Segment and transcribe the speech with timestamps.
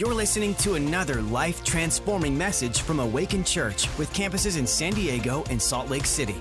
[0.00, 5.44] You're listening to another life transforming message from Awaken Church with campuses in San Diego
[5.50, 6.36] and Salt Lake City.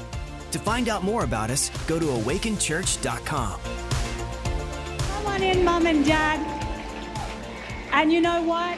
[0.51, 3.59] To find out more about us, go to awakenchurch.com.
[4.97, 6.39] Come on in, Mum and Dad.
[7.91, 8.77] And you know what?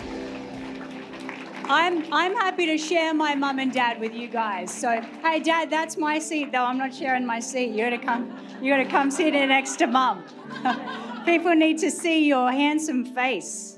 [1.70, 4.74] I'm, I'm happy to share my mum and dad with you guys.
[4.74, 6.66] So, hey, Dad, that's my seat, though.
[6.66, 7.76] I'm not sharing my seat.
[7.76, 8.36] You're gonna come.
[8.64, 10.24] You're gonna come sit next to Mum.
[11.26, 13.71] People need to see your handsome face.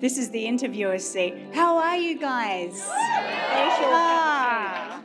[0.00, 1.34] This is the interviewer's seat.
[1.52, 2.82] How are you guys?
[3.92, 5.02] Ah,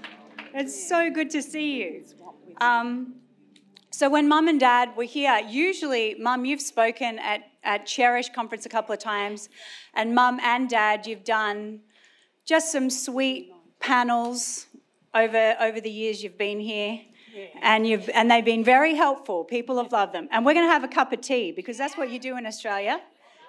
[0.54, 2.06] it's so good to see you.
[2.62, 3.16] Um,
[3.92, 8.66] so when mum and dad were here, usually, mum, you've spoken at, at Cherish Conference
[8.66, 9.50] a couple of times,
[9.96, 11.82] and mum and dad, you've done
[12.46, 14.68] just some sweet panels
[15.14, 17.02] over, over the years you've been here.
[17.62, 19.44] And, you've, and they've been very helpful.
[19.44, 20.30] People have loved them.
[20.32, 22.46] And we're going to have a cup of tea because that's what you do in
[22.46, 23.02] Australia.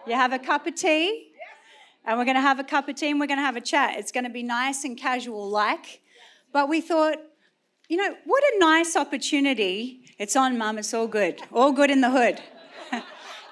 [0.08, 1.32] You have a cup of tea,
[2.06, 3.60] and we're going to have a cup of tea and we're going to have a
[3.60, 3.98] chat.
[3.98, 6.00] It's going to be nice and casual like.
[6.52, 7.16] But we thought,
[7.88, 10.04] you know, what a nice opportunity.
[10.18, 11.42] It's on, Mum, it's all good.
[11.52, 12.40] All good in the hood.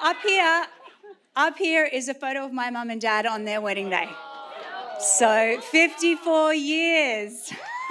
[0.01, 0.67] up here,
[1.35, 4.09] up here is a photo of my mum and dad on their wedding day.
[5.01, 7.53] So 54 years.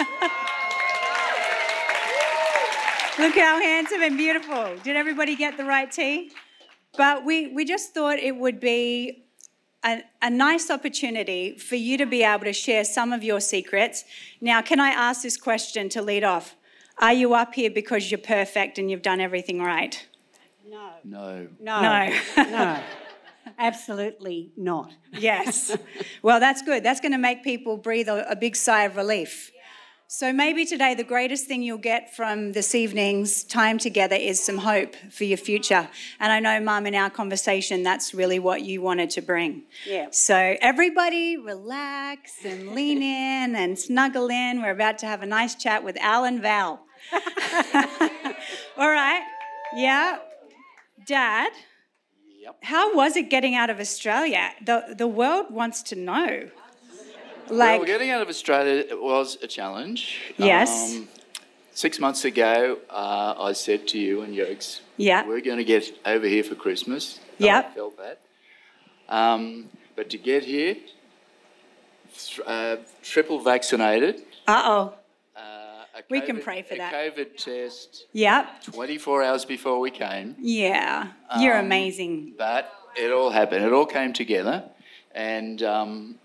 [3.18, 4.76] Look how handsome and beautiful.
[4.82, 6.32] Did everybody get the right tea?
[6.96, 9.23] But we, we just thought it would be
[9.84, 14.04] a, a, nice opportunity for you to be able to share some of your secrets.
[14.40, 16.56] Now, can I ask this question to lead off?
[16.98, 20.06] Are you up here because you're perfect and you've done everything right?
[20.68, 20.90] No.
[21.04, 21.48] No.
[21.60, 21.82] No.
[21.82, 22.44] No.
[22.50, 22.80] no.
[23.58, 24.92] Absolutely not.
[25.12, 25.76] Yes.
[26.22, 26.82] Well, that's good.
[26.82, 29.52] That's going to make people breathe a, a big sigh of relief.
[30.16, 34.58] So maybe today the greatest thing you'll get from this evening's time together is some
[34.58, 35.88] hope for your future.
[36.20, 39.64] And I know, Mum, in our conversation, that's really what you wanted to bring.
[39.84, 40.06] Yeah.
[40.12, 44.62] So everybody relax and lean in and snuggle in.
[44.62, 46.86] We're about to have a nice chat with Alan Val.
[48.76, 49.22] All right.
[49.74, 50.18] Yeah.
[51.08, 51.50] Dad,
[52.40, 52.58] Yep.
[52.62, 54.52] how was it getting out of Australia?
[54.64, 56.50] The, the world wants to know.
[57.50, 60.32] Like, well, getting out of Australia was a challenge.
[60.36, 60.96] Yes.
[60.96, 61.08] Um,
[61.72, 65.26] six months ago, uh, I said to you and Yokes, Yeah.
[65.26, 67.20] we're going to get over here for Christmas.
[67.38, 67.70] Yep.
[67.70, 68.20] I felt that.
[69.08, 70.76] Um, but to get here,
[72.46, 74.22] uh, triple vaccinated.
[74.46, 74.94] uh oh.
[75.36, 75.40] Uh,
[75.96, 76.92] a We can pray for a that.
[76.92, 78.64] COVID test Yep.
[78.64, 80.36] 24 hours before we came.
[80.40, 81.08] Yeah.
[81.40, 82.34] You're Um, amazing.
[82.38, 83.64] But it all happened.
[83.64, 84.64] It all came together,
[85.12, 86.18] and um,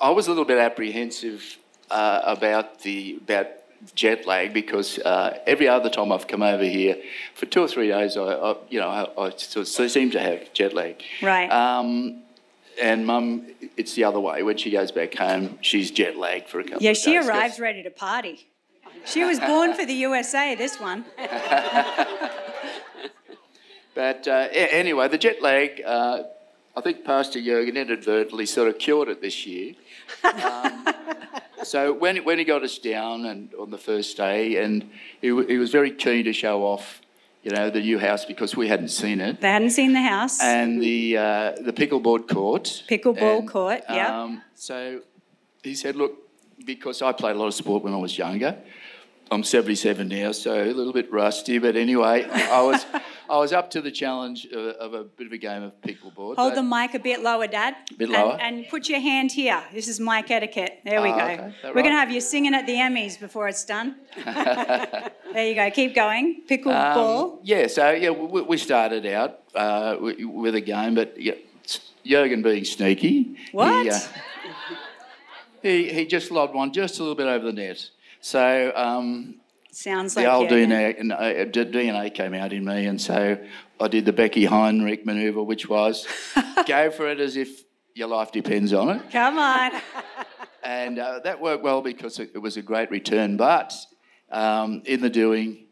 [0.00, 1.58] I was a little bit apprehensive
[1.90, 3.48] uh, about the about
[3.94, 6.96] jet lag because uh, every other time I've come over here
[7.34, 10.20] for two or three days, I, I you know I, I sort of seem to
[10.20, 11.02] have jet lag.
[11.22, 11.50] Right.
[11.50, 12.22] Um,
[12.80, 13.46] and Mum,
[13.78, 14.42] it's the other way.
[14.42, 16.82] When she goes back home, she's jet lagged for a couple.
[16.82, 17.26] Yeah, she days.
[17.26, 18.48] arrives ready to party.
[19.06, 21.04] She was born for the USA, this one.
[23.96, 26.24] But uh, anyway, the jet lag, uh,
[26.76, 29.74] I think Pastor Jurgen inadvertently sort of cured it this year.
[30.24, 30.86] Um,
[31.64, 34.88] so when, when he got us down and on the first day, and
[35.20, 37.00] he, he was very keen to show off,
[37.42, 39.40] you know, the new house because we hadn't seen it.
[39.40, 40.40] They hadn't seen the house.
[40.40, 42.84] And the, uh, the pickleboard court.
[42.88, 44.10] Pickleball And, court, yep.
[44.10, 45.00] Um, so
[45.62, 46.12] he said, look,
[46.64, 48.56] because I played a lot of sport when I was younger,
[49.30, 51.58] I'm 77 now, so a little bit rusty.
[51.58, 52.86] But anyway, I was
[53.28, 56.36] I was up to the challenge of, of a bit of a game of pickleboard.
[56.36, 57.74] Hold the mic a bit lower, Dad.
[57.98, 58.38] Bit And- lower?
[58.40, 59.60] And, put your hand here.
[59.74, 60.78] This is mic etiquette.
[60.84, 61.24] There we Ah, go.
[61.24, 61.52] okay.
[61.64, 61.74] We're right?
[61.74, 63.96] going to have you singing at the Emmys before it's done.
[64.24, 65.10] there
[65.48, 65.68] you go.
[65.72, 66.42] Keep going.
[66.48, 67.32] Pickleball.
[67.32, 71.34] Um, yeah, so yeah, we, we started out uh, with a game, but yeah,
[72.04, 73.36] Jurgen being sneaky.
[73.50, 73.82] What?
[73.82, 73.98] He, uh,
[75.62, 77.90] he, he just lobbed one just a little bit over the net.
[78.26, 79.36] So um,
[79.70, 83.38] Sounds the like old DNA, uh, DNA came out in me, and so
[83.78, 86.08] I did the Becky Heinrich manoeuvre, which was
[86.66, 87.62] go for it as if
[87.94, 89.10] your life depends on it.
[89.12, 89.70] Come on.
[90.64, 93.36] And uh, that worked well because it, it was a great return.
[93.36, 93.72] But
[94.32, 95.66] um, in the doing,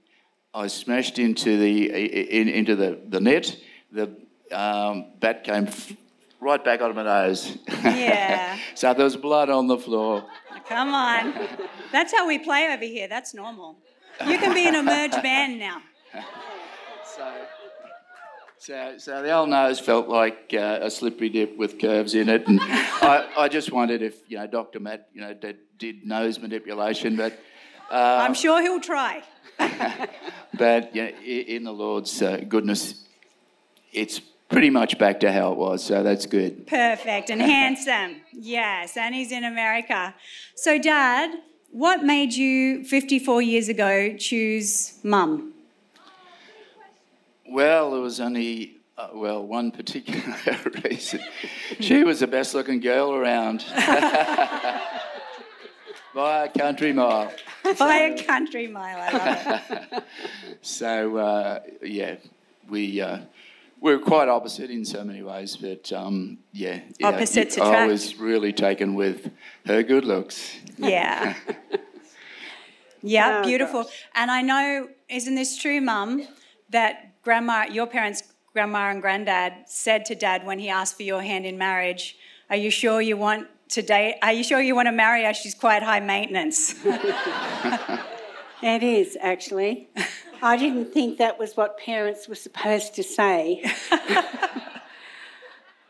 [0.55, 3.57] I smashed into the in, into the, the net.
[3.91, 4.15] The
[4.53, 5.93] um, bat came f-
[6.39, 7.59] right back onto my nose.
[7.83, 8.57] Yeah.
[8.77, 10.25] so there was blood on the floor.
[10.69, 11.35] Come on.
[11.93, 13.09] That's how we play over here.
[13.09, 13.77] That's normal.
[14.27, 15.83] You can be in a merge band now.
[17.17, 17.33] So,
[18.59, 22.47] so, so the old nose felt like uh, a slippery dip with curves in it,
[22.47, 24.81] and I, I just wondered if you know Dr.
[24.81, 27.39] Matt, you know, did, did nose manipulation, but
[27.91, 29.23] I'm sure he'll try.
[30.55, 33.05] but know, in the Lord's uh, goodness,
[33.93, 36.67] it's pretty much back to how it was, so that's good.
[36.67, 38.21] Perfect and handsome.
[38.33, 40.15] Yes, and he's in America.
[40.55, 41.31] So, Dad,
[41.71, 45.53] what made you 54 years ago choose mum?
[47.49, 50.23] Well, there was only, uh, well, one particular
[50.85, 51.21] reason.
[51.81, 53.65] She was the best looking girl around.
[56.15, 57.33] By a country mile.
[57.77, 59.63] By a country mile, I love
[59.93, 60.05] it.
[60.63, 62.17] So, uh, yeah,
[62.69, 63.01] we.
[63.01, 63.19] Uh,
[63.85, 68.51] we're quite opposite in so many ways, but um, yeah, yeah, Opposites I was really
[68.51, 69.31] taken with
[69.67, 70.57] her good looks.
[70.79, 71.35] Yeah.
[73.07, 73.85] Yeah, Oh, beautiful.
[74.15, 76.27] And I know, isn't this true, Mum,
[76.71, 78.23] that grandma, your parents,
[78.55, 82.17] grandma and granddad, said to Dad when he asked for your hand in marriage,
[82.49, 84.15] "Are you sure you want to date?
[84.23, 85.35] Are you sure you want to marry her?
[85.35, 86.75] She's quite high maintenance."
[88.67, 89.91] It is, actually.
[90.45, 93.65] I didn't think that was what parents were supposed to say.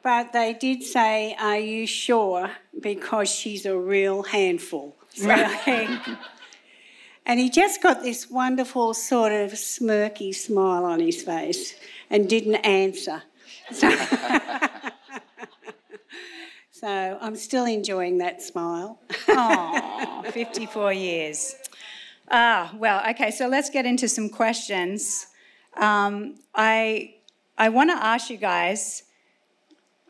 [0.04, 2.52] but they did say, Are you sure?
[2.78, 4.94] Because she's a real handful.
[5.20, 5.98] really?
[7.26, 11.74] And he just got this wonderful sort of smirky smile on his face
[12.10, 13.22] and didn't answer.
[13.72, 13.90] So,
[16.70, 19.00] so I'm still enjoying that smile.
[19.28, 21.54] Oh, 54 years.
[22.30, 25.26] Ah, well, okay, so let's get into some questions.
[25.76, 27.16] Um, I,
[27.58, 29.02] I want to ask you guys,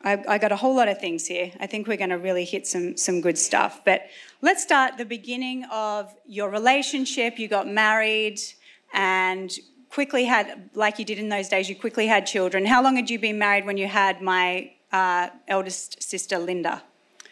[0.05, 1.51] I, I got a whole lot of things here.
[1.59, 3.81] I think we're going to really hit some, some good stuff.
[3.85, 4.03] But
[4.43, 7.39] let's start the beginning of your relationship.
[7.39, 8.39] You got married
[8.93, 9.51] and
[9.91, 12.67] quickly had, like you did in those days, you quickly had children.
[12.67, 16.83] How long had you been married when you had my uh, eldest sister, Linda?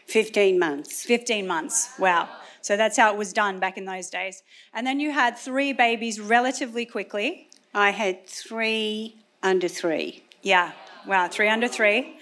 [0.06, 1.04] 15 months.
[1.04, 1.90] 15 months.
[1.98, 2.28] Wow.
[2.62, 4.42] So that's how it was done back in those days.
[4.72, 7.48] And then you had three babies relatively quickly.
[7.74, 10.22] I had three under three.
[10.42, 10.72] Yeah.
[11.06, 12.16] Wow, three under three.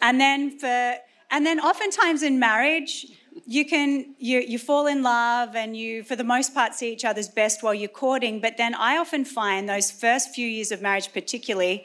[0.00, 0.96] And then for
[1.30, 3.06] and then oftentimes in marriage,
[3.46, 7.04] you can you you fall in love and you for the most part see each
[7.04, 8.40] other's best while you're courting.
[8.40, 11.84] But then I often find those first few years of marriage particularly,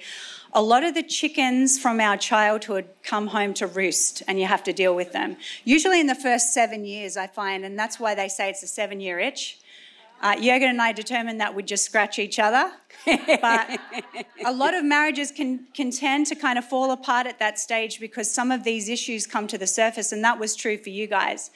[0.57, 4.63] a lot of the chickens from our childhood come home to roost and you have
[4.63, 5.37] to deal with them.
[5.65, 8.67] Usually in the first seven years, I find, and that's why they say it's a
[8.67, 9.59] seven year itch.
[10.19, 12.71] Uh, Jurgen and I determined that we'd just scratch each other.
[13.39, 13.79] But
[14.43, 17.99] a lot of marriages can, can tend to kind of fall apart at that stage
[17.99, 21.05] because some of these issues come to the surface, and that was true for you
[21.05, 21.51] guys.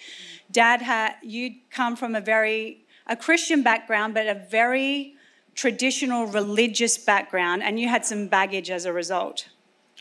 [0.52, 5.16] Dad had you'd come from a very a Christian background, but a very
[5.56, 9.50] traditional religious background, and you had some baggage as a result.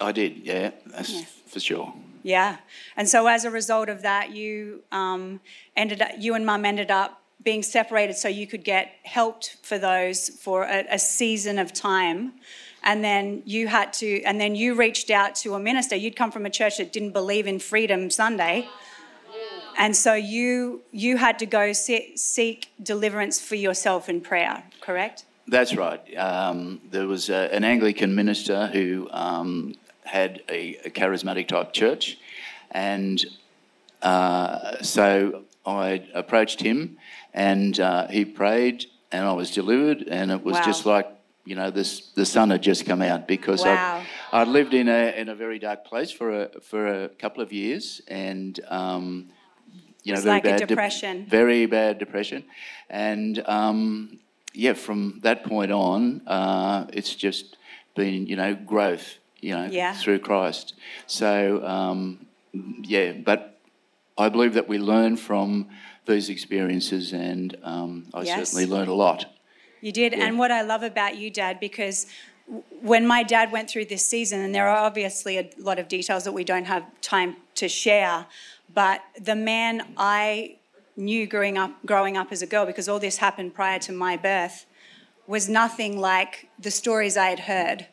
[0.01, 1.93] I did, yeah, that's for sure.
[2.23, 2.59] Yeah,
[2.97, 5.41] and so as a result of that, you um,
[5.77, 9.79] ended up, you and Mum ended up being separated so you could get helped for
[9.79, 12.35] those for a, a season of time,
[12.83, 15.97] and then you had to, and then you reached out to a minister.
[15.97, 18.69] You'd come from a church that didn't believe in Freedom Sunday,
[19.79, 24.63] and so you you had to go se- seek deliverance for yourself in prayer.
[24.81, 25.25] Correct?
[25.51, 26.01] That's right.
[26.17, 29.75] Um, there was a, an Anglican minister who um,
[30.05, 32.19] had a, a charismatic type church,
[32.71, 33.19] and
[34.01, 36.99] uh, so I approached him,
[37.35, 40.63] and uh, he prayed, and I was delivered, and it was Wow.
[40.63, 41.09] just like
[41.45, 44.05] you know this the sun had just come out because Wow.
[44.33, 47.43] I'd, I'd lived in a in a very dark place for a for a couple
[47.43, 49.31] of years, and um,
[50.05, 51.27] you know It's very like bad dep- depression.
[51.29, 52.45] very bad depression,
[52.89, 54.21] and um,
[54.53, 57.57] yeah, from that point on, uh, it's just
[57.95, 59.95] been you know growth, you know, Yeah.
[59.95, 60.75] through Christ.
[61.07, 63.61] So um, yeah, but
[64.19, 65.69] I believe that we learn from
[66.07, 68.51] these experiences, and um, I Yes.
[68.51, 69.27] certainly learned a lot.
[69.81, 70.13] You did.
[70.13, 72.07] And what I love about you, Dad, because
[72.83, 76.25] when my dad went through this season, and there are obviously a lot of details
[76.25, 78.27] that we don't have time to share,
[78.75, 80.57] but the man I
[80.97, 84.17] knew growing up, growing up as a girl, because all this happened prior to my
[84.17, 84.67] birth,
[85.27, 87.87] was nothing like the stories I had heard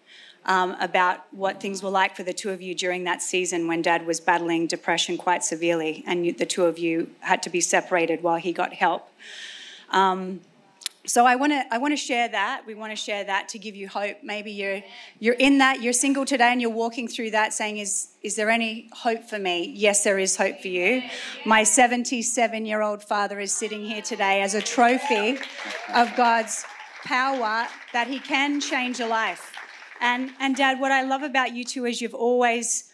[0.45, 3.81] um, about what things were like for the two of you during that season when
[3.81, 7.61] Dad was battling depression quite severely, and you, the two of you had to be
[7.61, 9.09] separated while he got help.
[11.07, 12.63] So I want to I want to share that.
[12.67, 14.17] We want to share that to give you hope.
[14.23, 14.81] Maybe you're
[15.19, 15.81] you're in that.
[15.81, 19.39] You're single today, and you're walking through that, saying, "Is is there any hope for
[19.39, 21.01] me?" Yes, there is hope for you.
[21.45, 25.37] My 77 year old father is sitting here today as a trophy
[25.95, 26.65] of God's
[27.05, 29.53] power that He can change a life.
[30.01, 32.91] And and Dad, what I love about you two is you've always,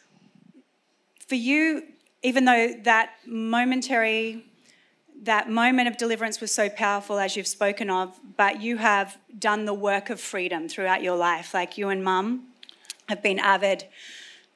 [1.27, 1.81] for you,
[2.21, 4.45] even though that momentary
[5.23, 9.65] that moment of deliverance was so powerful, as you've spoken of, but you have done
[9.65, 12.47] the work of freedom throughout your life, like you and mum.
[13.09, 13.85] have been avid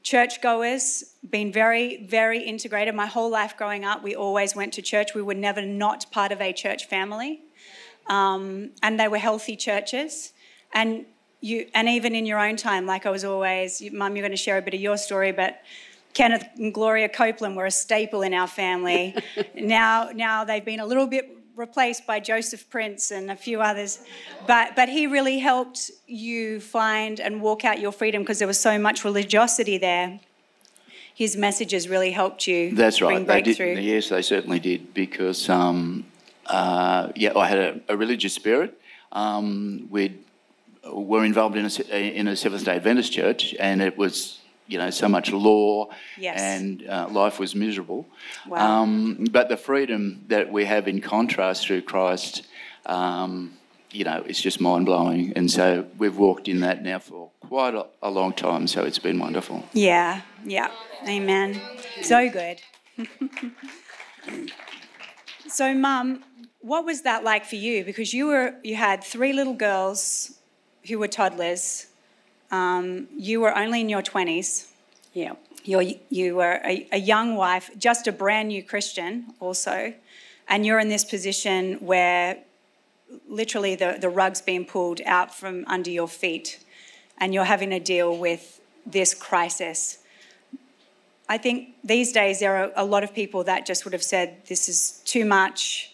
[0.04, 2.96] churchgoers, been very, very integrated.
[2.96, 5.14] My whole life growing up, we always went to church.
[5.14, 7.42] We were never not part of a church family.
[8.08, 10.32] Um, and they were healthy churches.
[10.74, 11.06] And
[11.42, 14.38] you, and even in your own time, like I was always, Mum, you're going to
[14.38, 15.62] share a bit of your story, but
[16.18, 19.16] Kenneth and Gloria Copeland were a staple in our family.
[19.56, 24.00] now, now they've been a little bit replaced by Joseph Prince and a few others.
[24.48, 28.60] But, but he really helped you find and walk out your freedom because there was
[28.60, 30.20] so much religiosity there.
[31.14, 32.74] His messages really helped you.
[32.74, 33.24] That's right.
[33.26, 36.04] They did, yes, they certainly did because, um,
[36.48, 38.82] uh, yeah, I had a, a religious spirit.
[39.12, 40.18] Um, we
[40.84, 44.90] were involved in a, in a Seventh day Adventist church and it was, you know,
[44.90, 46.40] so much law Yes.
[46.40, 48.06] and uh, life was miserable.
[48.48, 48.82] Wow.
[48.84, 52.46] Um, but the freedom that we have in contrast through Christ,
[52.86, 53.54] um,
[53.92, 55.34] you know, it's just mind blowing.
[55.36, 58.68] And so we've walked in that now for quite a, a long time.
[58.68, 59.64] So it's been wonderful.
[59.74, 60.70] Yeah, yeah.
[61.08, 61.60] Amen.
[62.02, 62.62] So good.
[65.48, 66.24] so, Mum,
[66.60, 67.84] what was that like for you?
[67.86, 70.40] Because you were you had three little girls
[70.88, 71.88] who were toddlers.
[72.52, 74.72] Um, you were only in your twenties.
[75.14, 75.34] Yeah.
[75.64, 79.94] You're, you were a, a young wife, just a brand new Christian, also,
[80.48, 82.38] and you're in this position where
[83.28, 86.64] literally the, the rug's being pulled out from under your feet,
[87.18, 89.98] and you're having to deal with this crisis.
[91.28, 94.46] I think these days there are a lot of people that just would have said,
[94.48, 95.92] This is too much.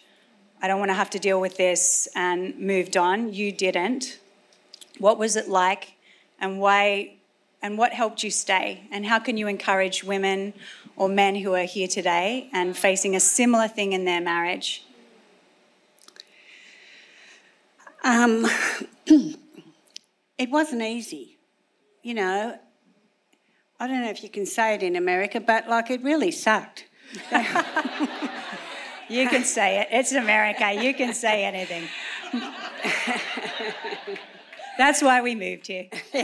[0.62, 3.33] I don't want to have to deal with this, and moved on.
[3.33, 4.19] You didn't.
[5.00, 5.93] What was it like,
[6.43, 7.13] and why,
[7.62, 8.81] and what helped you stay?
[8.91, 10.53] And how can you encourage women
[10.97, 14.83] or men who are here today and facing a similar thing in their marriage?
[18.03, 18.45] Um,
[19.07, 21.38] it wasn't easy,
[22.01, 22.59] you know.
[23.79, 26.85] I don't know if you can say it in America, but like it really sucked.
[29.09, 29.89] You can say it.
[29.91, 30.73] It's America.
[30.73, 31.83] You can say anything.
[34.77, 35.89] That's why we moved here.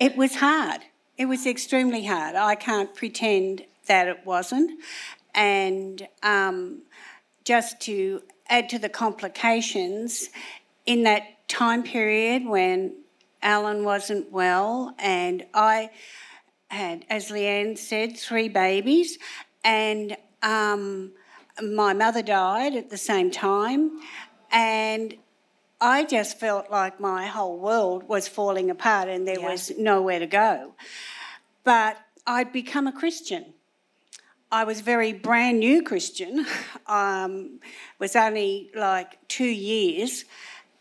[0.00, 0.82] It was hard.
[1.16, 2.36] It was extremely hard.
[2.36, 4.80] I can't pretend that it wasn't.
[5.34, 6.82] And um,
[7.44, 10.28] just to add to the complications,
[10.86, 12.94] in that time period when
[13.42, 15.90] Alan wasn't well, and I
[16.68, 19.18] had, as Leanne said, three babies,
[19.64, 21.12] and um,
[21.62, 24.00] my mother died at the same time,
[24.50, 25.14] and
[25.80, 29.48] I just felt like my whole world was falling apart and there Yeah.
[29.48, 30.74] was nowhere to go.
[31.64, 33.54] But I'd become a Christian.
[34.50, 36.46] I was very brand new Christian.
[36.86, 37.60] Um,
[37.98, 40.24] was only like two years,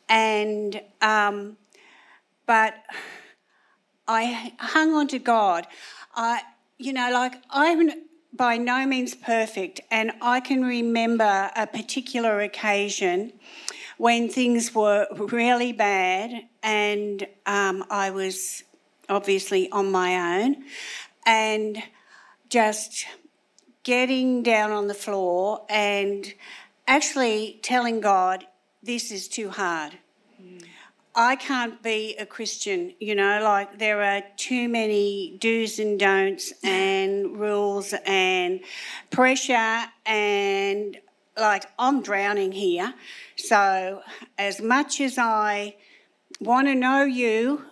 [0.07, 1.57] and um,
[2.45, 2.75] but
[4.07, 5.67] I hung on to God.
[6.15, 6.43] I,
[6.77, 7.91] you know, like I'm
[8.31, 13.33] by no means perfect, and I can remember a particular occasion
[13.97, 18.63] when things were really bad, and um, I was
[19.09, 20.63] obviously on my own,
[21.25, 21.81] and
[22.49, 23.05] just
[23.83, 26.33] getting down on the floor and
[26.87, 28.45] actually telling God,
[28.83, 29.97] this is too hard.
[31.15, 36.53] I can't be a Christian, you know, like there are too many do's and don'ts
[36.63, 38.59] and rules and
[39.09, 40.97] pressure and
[41.37, 42.93] like I'm drowning here.
[43.35, 44.01] So
[44.37, 45.75] as much as I
[46.39, 47.65] want to know you,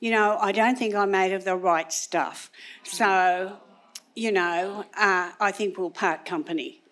[0.00, 2.50] you know, I don't think I'm made of the right stuff.
[2.82, 3.56] So,
[4.14, 6.82] you know, uh, I think we'll part company.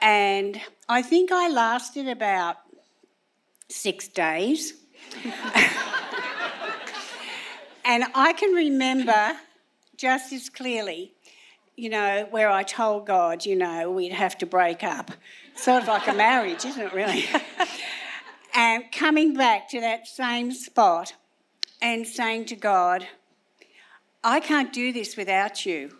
[0.00, 2.58] And I think I lasted about
[3.68, 4.74] six days.
[7.84, 9.32] and I can remember
[9.96, 11.14] just as clearly,
[11.76, 15.10] you know, where I told God, you know, we'd have to break up.
[15.56, 17.24] Sort of like a marriage, isn't it, really?
[18.54, 21.14] and coming back to that same spot
[21.80, 23.06] and saying to God,
[24.22, 25.96] I can't do this without you.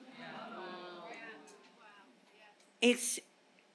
[2.81, 3.19] It's,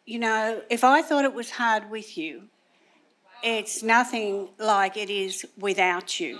[0.06, 2.44] you know, if I thought it was hard with you,
[3.44, 6.40] it's nothing like it is without you.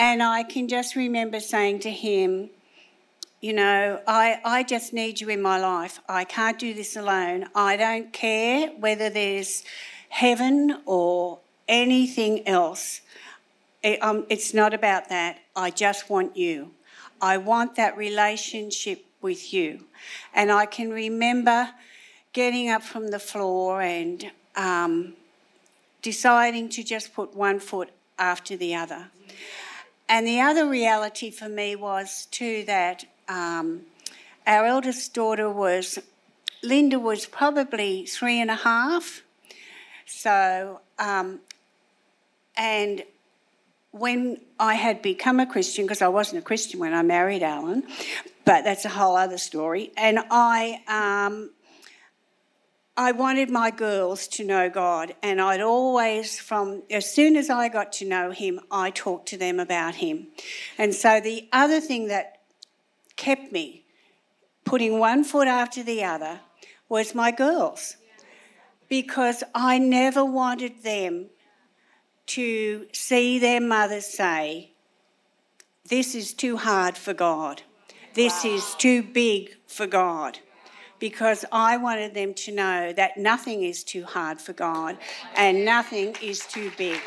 [0.00, 2.48] And I can just remember saying to him,
[3.42, 6.00] you know, I, I just need you in my life.
[6.08, 7.50] I can't do this alone.
[7.54, 9.62] I don't care whether there's
[10.08, 13.02] heaven or anything else.
[13.82, 15.40] It, um, it's not about that.
[15.54, 16.70] I just want you.
[17.20, 19.84] I want that relationship with you.
[20.32, 21.72] And I can remember
[22.32, 25.12] getting up from the floor and um,
[26.00, 29.10] deciding to just put one foot after the other.
[30.10, 33.82] And the other reality for me was too that um,
[34.44, 36.00] our eldest daughter was,
[36.64, 39.22] Linda was probably three and a half.
[40.06, 41.38] So, um,
[42.56, 43.04] and
[43.92, 47.84] when I had become a Christian, because I wasn't a Christian when I married Alan,
[48.44, 49.92] but that's a whole other story.
[49.96, 51.50] And I, um,
[53.00, 57.70] I wanted my girls to know God, and I'd always, from as soon as I
[57.70, 60.26] got to know Him, I talked to them about Him.
[60.76, 62.42] And so the other thing that
[63.16, 63.86] kept me
[64.66, 66.40] putting one foot after the other
[66.90, 67.96] was my girls,
[68.90, 71.30] because I never wanted them
[72.36, 74.72] to see their mother say,
[75.88, 77.62] This is too hard for God.
[78.12, 78.50] This wow.
[78.50, 80.40] is too big for God.
[81.00, 84.96] Because I wanted them to know that nothing is too hard for God
[85.34, 87.00] and nothing is too big.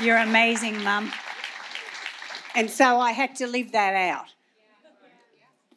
[0.00, 1.12] You're amazing, Mum.
[2.54, 4.26] And so I had to live that out.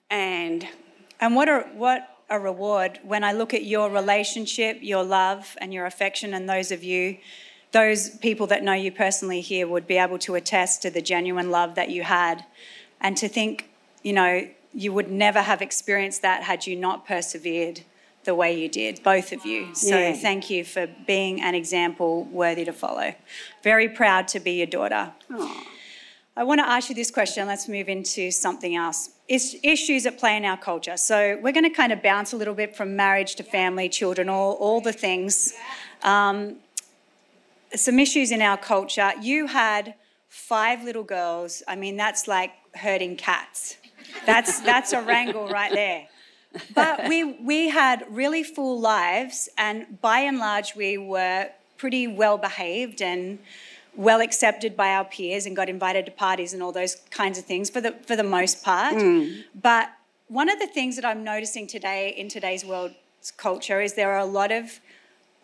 [0.10, 0.68] And
[1.22, 5.74] and what a what a reward when I look at your relationship, your love and
[5.74, 7.18] your affection and those of you
[7.72, 11.50] those people that know you personally here would be able to attest to the genuine
[11.50, 12.46] love that you had
[13.02, 13.70] and to think
[14.04, 17.82] you know, you would never have experienced that had you not persevered
[18.26, 19.74] the way you did, both of you.
[19.76, 20.14] So yeah.
[20.14, 23.14] thank you for being an example worthy to follow.
[23.64, 25.12] Very proud to be your daughter.
[25.30, 25.64] Aww.
[26.36, 27.46] I want to ask you this question.
[27.46, 29.10] Let's move into something else.
[29.28, 30.98] Issues at play in our culture.
[30.98, 34.30] So we're going to kind of bounce a little bit from marriage to family, children,
[34.30, 35.54] all, all the things.
[36.02, 36.56] Um,
[37.76, 39.12] some issues in our culture.
[39.22, 39.94] You had
[40.28, 41.62] five little girls.
[41.68, 43.78] I mean, that's like herding cats.
[44.26, 46.08] That's, that's a wrangle right there.
[46.76, 52.38] But we, we had really full lives, and by and large, we were pretty well
[52.38, 53.40] behaved and
[53.96, 57.46] well accepted by our peers and got invited to parties and all those kinds of
[57.46, 58.96] things for the, for the most part.
[58.96, 59.44] Mm.
[59.60, 59.90] But
[60.28, 62.92] one of the things that I'm noticing today in today's world
[63.38, 64.80] culture is there are a lot of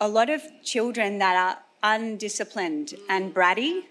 [0.02, 3.84] a lot of children that are undisciplined and bratty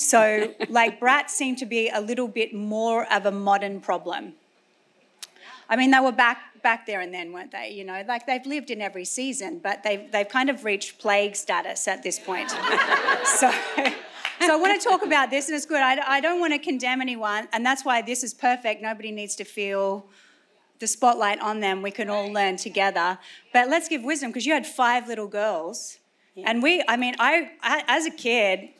[0.00, 4.32] so, like, brats seem to be a little bit more of a modern problem.
[5.68, 7.70] I mean, they were back back there and then, weren't they?
[7.70, 11.36] You know, like they've lived in every season, but they've they've kind of reached plague
[11.36, 12.50] status at this point.
[13.24, 13.52] so.
[14.42, 15.82] So I want to talk about this, and it's good.
[15.82, 18.80] I, I don't want to condemn anyone, and that's why this is perfect.
[18.80, 20.06] Nobody needs to feel
[20.78, 21.82] the spotlight on them.
[21.82, 23.18] We can all learn together.
[23.52, 25.98] But let's give wisdom because you had five little girls,
[26.34, 26.44] yeah.
[26.48, 26.82] and we.
[26.88, 28.70] I mean, I, I as a kid,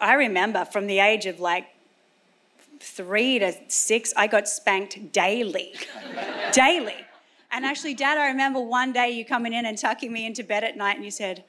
[0.00, 1.66] I remember from the age of like
[2.80, 5.74] three to six, I got spanked daily.
[6.52, 6.96] daily.
[7.52, 10.64] And actually, Dad, I remember one day you coming in and tucking me into bed
[10.64, 11.44] at night and you said,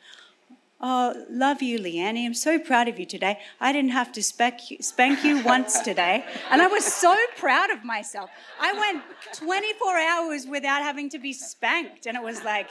[0.83, 2.25] Oh, love you, Leanne.
[2.25, 3.37] I'm so proud of you today.
[3.59, 6.25] I didn't have to spank you, spank you once today.
[6.49, 8.31] And I was so proud of myself.
[8.59, 9.03] I went
[9.35, 12.07] 24 hours without having to be spanked.
[12.07, 12.67] And it was like,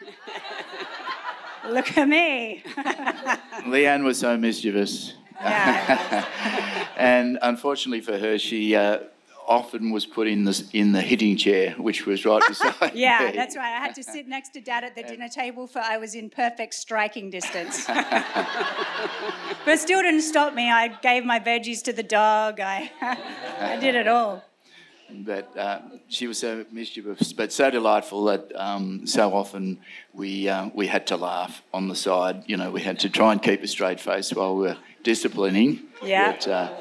[1.68, 2.62] Look at me.
[3.66, 5.14] Leanne was so mischievous.
[5.40, 6.24] Yeah.
[6.96, 9.00] and unfortunately for her, she uh,
[9.46, 13.00] often was put in the, in the hitting chair, which was right beside me.
[13.00, 13.36] Yeah, me.
[13.36, 13.74] that's right.
[13.74, 16.30] I had to sit next to Dad at the dinner table for I was in
[16.30, 17.86] perfect striking distance.
[17.86, 20.70] but still didn't stop me.
[20.70, 22.60] I gave my veggies to the dog.
[22.60, 22.90] I,
[23.60, 24.44] I did it all.
[25.10, 29.78] But uh, she was so mischievous, but so delightful that um, so often
[30.12, 32.42] we uh, we had to laugh on the side.
[32.46, 35.80] You know, we had to try and keep a straight face while we were disciplining.
[36.02, 36.32] Yeah.
[36.32, 36.74] But, uh,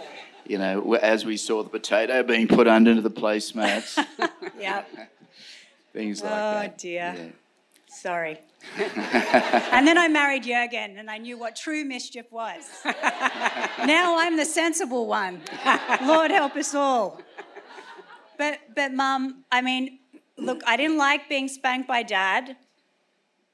[0.45, 4.03] you know, as we saw the potato being put under the placemats.
[4.59, 4.83] yeah.
[5.93, 6.71] Things like oh, that.
[6.71, 7.15] Oh dear.
[7.17, 7.25] Yeah.
[7.87, 8.39] Sorry.
[8.77, 12.63] and then I married Jurgen, and I knew what true mischief was.
[12.85, 15.41] now I'm the sensible one.
[16.03, 17.21] Lord help us all.
[18.37, 19.99] But, but, Mum, I mean,
[20.37, 22.55] look, I didn't like being spanked by Dad,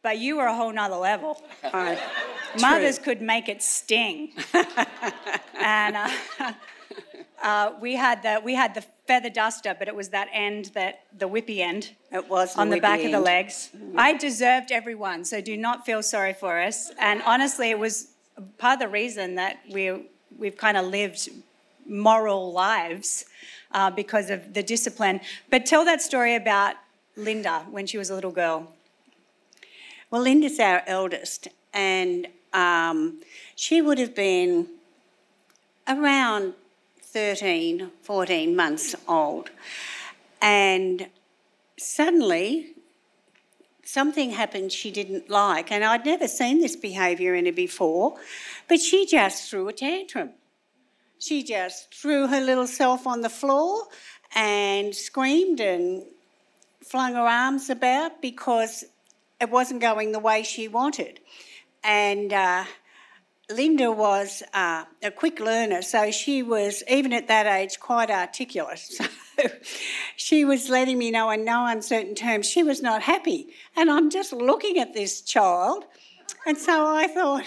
[0.02, 1.42] but you were a whole nother level.
[1.64, 1.96] Uh,
[2.60, 4.32] Mothers could make it sting.
[5.62, 6.10] and uh,
[7.44, 11.06] uh, we had the we had the feather duster, but it was that end that
[11.18, 11.92] the whippy end.
[12.12, 13.14] It was on the back end.
[13.14, 13.70] of the legs.
[13.76, 14.00] Mm-hmm.
[14.00, 16.92] I deserved every one, so do not feel sorry for us.
[17.00, 18.10] And honestly, it was
[18.58, 21.30] part of the reason that we we've kind of lived
[21.88, 23.26] moral lives
[23.74, 25.22] uh, because of the discipline.
[25.50, 26.76] But tell that story about
[27.16, 28.72] Linda when she was a little girl.
[30.10, 33.22] Well, Linda's our eldest, and um,
[33.56, 34.68] she would have been
[35.88, 36.54] around
[37.02, 39.50] 13, 14 months old.
[40.42, 41.08] And
[41.78, 42.74] suddenly,
[43.84, 48.18] something happened she didn't like, and I'd never seen this behaviour in her before,
[48.68, 50.32] but she just threw a tantrum.
[51.22, 53.84] She just threw her little self on the floor
[54.34, 56.04] and screamed and
[56.84, 58.86] flung her arms about because
[59.40, 61.20] it wasn't going the way she wanted.
[61.84, 62.66] And uh,
[63.52, 68.82] Linda was uh, a quick learner, so she was, even at that age, quite articulate.
[69.42, 69.50] So
[70.18, 73.48] she was letting me know in no uncertain terms she was not happy.
[73.76, 75.86] And I'm just looking at this child,
[76.46, 77.46] and so I thought,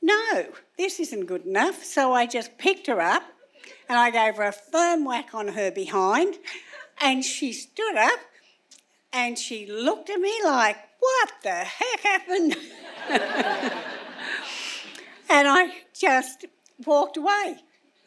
[0.00, 0.46] no,
[0.76, 1.84] this isn't good enough.
[1.84, 3.22] So I just picked her up
[3.88, 6.36] and I gave her a firm whack on her behind,
[7.00, 8.18] and she stood up
[9.12, 12.56] and she looked at me like, What the heck happened?
[15.30, 16.46] and I just
[16.84, 17.56] walked away.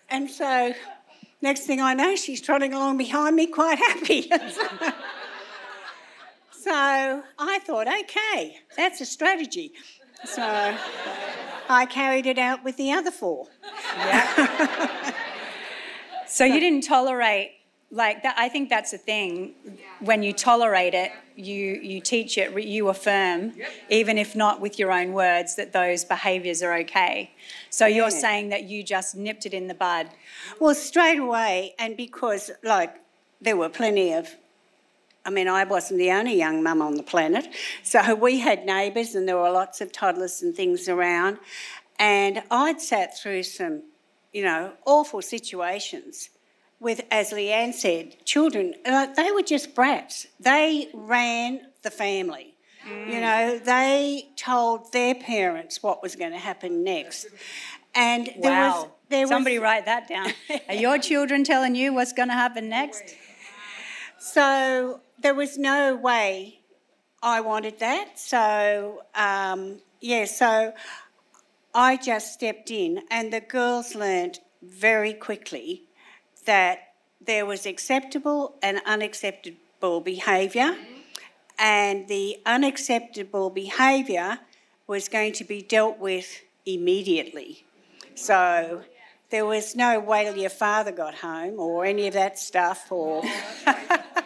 [0.10, 0.74] And so,
[1.42, 4.22] next thing I know, she's trotting along behind me quite happy.
[6.52, 9.72] so I thought, okay, that's a strategy.
[10.26, 10.76] So
[11.70, 13.48] I carried it out with the other four.
[13.96, 15.14] Yeah.
[16.28, 17.52] so you didn't tolerate
[17.92, 19.54] like that i think that's the thing.
[20.00, 23.54] When you tolerate it you you teach it you affirm
[23.90, 27.32] even if not with your own words that those behaviors are okay.
[27.70, 30.10] So you're saying that you just nipped it in the bud.
[30.60, 32.96] Well straight away and because like
[33.42, 34.36] there were plenty of
[35.30, 37.48] I mean, I wasn't the only young mum on the planet.
[37.84, 41.38] So we had neighbours and there were lots of toddlers and things around.
[42.00, 43.84] And I'd sat through some,
[44.34, 46.32] you know, awful situations
[46.80, 50.26] with, as Leanne said, children, uh, they were just brats.
[50.40, 52.56] They ran the family.
[52.90, 53.14] Mm.
[53.14, 57.28] You know, they told their parents what was going to happen next.
[57.94, 58.82] And there wow.
[58.82, 60.32] was there Somebody was, write that down.
[60.70, 63.16] Are your children telling you what's going to happen next?
[64.18, 66.60] So there was no way
[67.22, 68.20] I wanted that.
[68.20, 70.74] So um, yeah, so
[71.74, 75.84] I just stepped in, and the girls learned very quickly
[76.46, 76.80] that
[77.22, 80.76] there was acceptable and unacceptable behaviour,
[81.58, 84.40] and the unacceptable behaviour
[84.88, 87.66] was going to be dealt with immediately.
[88.16, 88.82] So
[89.30, 93.24] there was no wait till your father got home or any of that stuff or.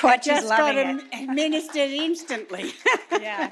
[0.00, 1.02] Quite just got it.
[1.12, 2.72] administered instantly.
[3.20, 3.50] yeah.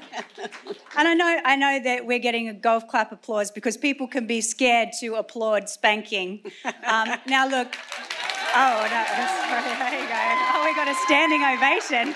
[0.97, 4.27] And I know I know that we're getting a golf clap applause because people can
[4.27, 6.43] be scared to applaud spanking.
[6.85, 7.75] Um, now look.
[8.55, 9.05] Oh no!
[9.49, 10.15] Sorry, there you go.
[10.53, 12.15] Oh, we got a standing ovation.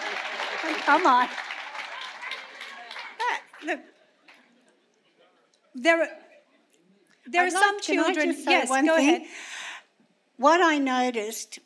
[0.85, 1.27] Come on.
[3.63, 3.79] Look,
[5.75, 6.07] there are
[7.27, 8.35] there I'd are some like, children.
[8.47, 8.87] yes, go thing?
[8.89, 9.21] ahead.
[10.37, 11.59] What I noticed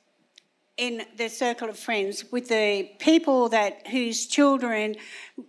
[0.77, 4.95] in the circle of friends with the people that whose children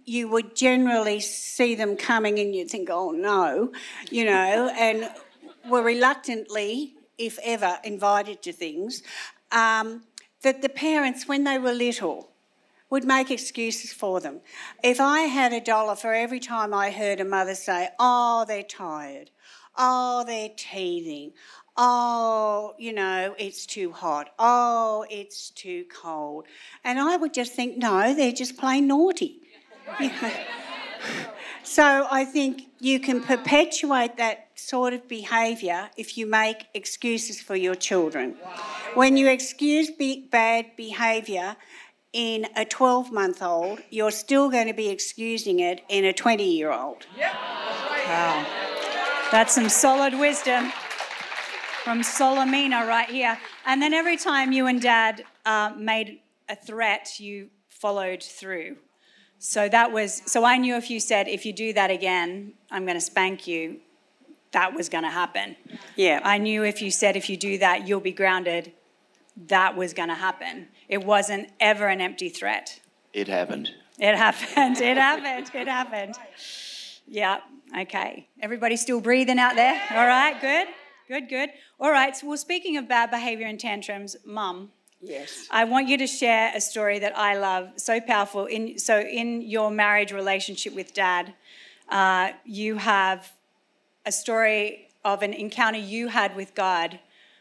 [0.05, 3.73] you would generally see them coming and you'd think, oh no,
[4.11, 5.11] you know, and
[5.69, 9.03] were reluctantly, if ever, invited to things,
[9.51, 10.03] um,
[10.43, 12.31] that the parents, when they were little,
[12.89, 14.41] would make excuses for them.
[14.85, 18.63] If I had a dollar for every time I heard a mother say, oh, they're
[18.63, 19.31] tired,
[19.77, 21.33] oh, they're teething,
[21.77, 26.47] oh, you know, it's too hot, oh, it's too cold.
[26.85, 29.41] And I would just think, no, they're just plain naughty.
[31.63, 37.55] so I think you can perpetuate that sort of behaviour if you make excuses for
[37.55, 38.37] your children.
[38.95, 41.57] When you excuse bad behaviour,
[42.13, 46.45] in a 12 month old, you're still going to be excusing it in a 20
[46.45, 47.07] year old.
[47.19, 47.35] Yep.
[48.07, 48.47] Wow.
[49.31, 50.73] That's some solid wisdom
[51.87, 53.39] from Solomina right here.
[53.65, 56.19] And then every time you and dad uh, made
[56.49, 58.79] a threat, you followed through.
[59.39, 62.87] So that was, so I knew if you said, if you do that again, I'm
[62.87, 63.77] going to spank you,
[64.51, 65.55] that was going to happen.
[65.95, 66.19] Yeah.
[66.25, 68.73] I knew if you said, if you do that, you'll be grounded,
[69.47, 70.67] that was going to happen.
[70.89, 72.81] It wasn't ever an empty threat.
[73.13, 73.71] It happened.
[74.01, 74.79] It happened.
[74.79, 75.51] It happened.
[75.55, 76.15] It happened.
[77.07, 77.43] Yeah.
[77.79, 78.27] Okay.
[78.43, 79.81] Everybody still breathing out there?
[79.93, 80.41] All right.
[80.41, 80.67] Good.
[81.09, 81.51] Good, good.
[81.79, 84.73] All right, so well, speaking of bad behavior and tantrums, mum.
[85.03, 85.47] Yes.
[85.51, 88.47] I want you to share a story that I love, so powerful.
[88.47, 91.35] In, so, in your marriage relationship with dad,
[91.91, 93.31] uh, you have
[94.07, 96.99] a story of an encounter you had with God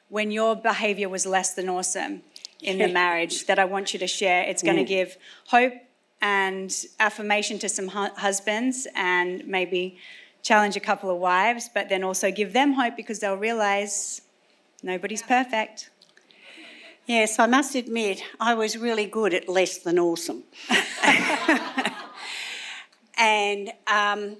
[0.09, 2.21] when your behavior was less than awesome
[2.61, 4.43] in the marriage that I want you to share.
[4.43, 4.87] It's going to mm.
[4.87, 5.17] give
[5.47, 5.73] hope
[6.21, 9.97] and affirmation to some hu- husbands and maybe
[10.43, 14.21] challenge a couple of wives, but then also give them hope because they'll realize
[14.85, 15.89] nobody's perfect.
[17.07, 20.43] Yes, I must admit, I was really good at less than awesome.
[23.17, 24.37] and um,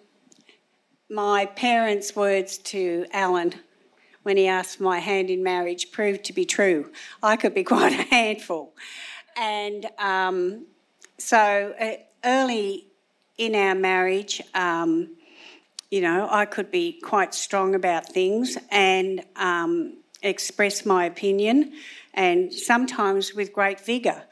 [1.10, 3.56] my parents' words to Alan
[4.24, 6.92] when he asked my hand in marriage proved to be true.
[7.22, 8.74] I could be quite a handful.
[9.36, 10.66] And um,
[11.18, 12.88] so uh, early
[13.38, 15.16] in our marriage, um,
[15.92, 19.98] you know, I could be quite strong about things and um,
[20.28, 21.74] express my opinion,
[22.14, 24.24] and sometimes with great vigour,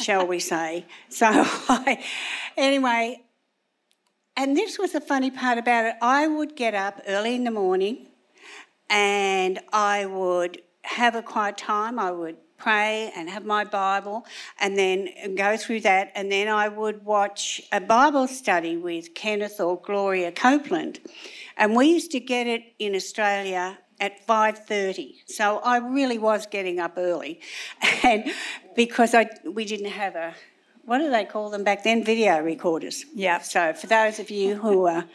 [0.00, 0.86] shall we say.
[1.08, 2.04] So, I,
[2.56, 3.22] anyway,
[4.36, 5.96] and this was the funny part about it.
[6.00, 8.06] I would get up early in the morning
[8.88, 11.98] and I would have a quiet time.
[11.98, 14.24] I would pray and have my Bible
[14.58, 16.12] and then go through that.
[16.14, 21.00] And then I would watch a Bible study with Kenneth or Gloria Copeland.
[21.56, 26.80] And we used to get it in Australia at 5.30 so i really was getting
[26.80, 27.40] up early
[28.02, 28.24] and
[28.74, 30.34] because I, we didn't have a
[30.84, 33.40] what do they call them back then video recorders Yeah.
[33.40, 34.88] so for those of you who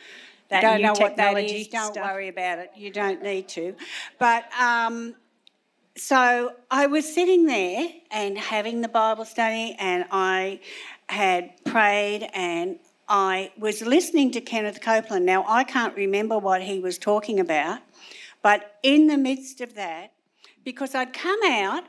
[0.50, 2.06] That don't know what that is don't stuff.
[2.06, 2.72] worry about it.
[2.76, 3.76] You don't need to.
[4.20, 5.16] But um,
[5.98, 10.60] so I was sitting there and having the Bible study, and I
[11.10, 15.26] had prayed and I was listening to Kenneth Copeland.
[15.26, 17.80] Now, I can't remember what he was talking about,
[18.46, 20.14] but in the midst of that,
[20.64, 21.84] because I'd come out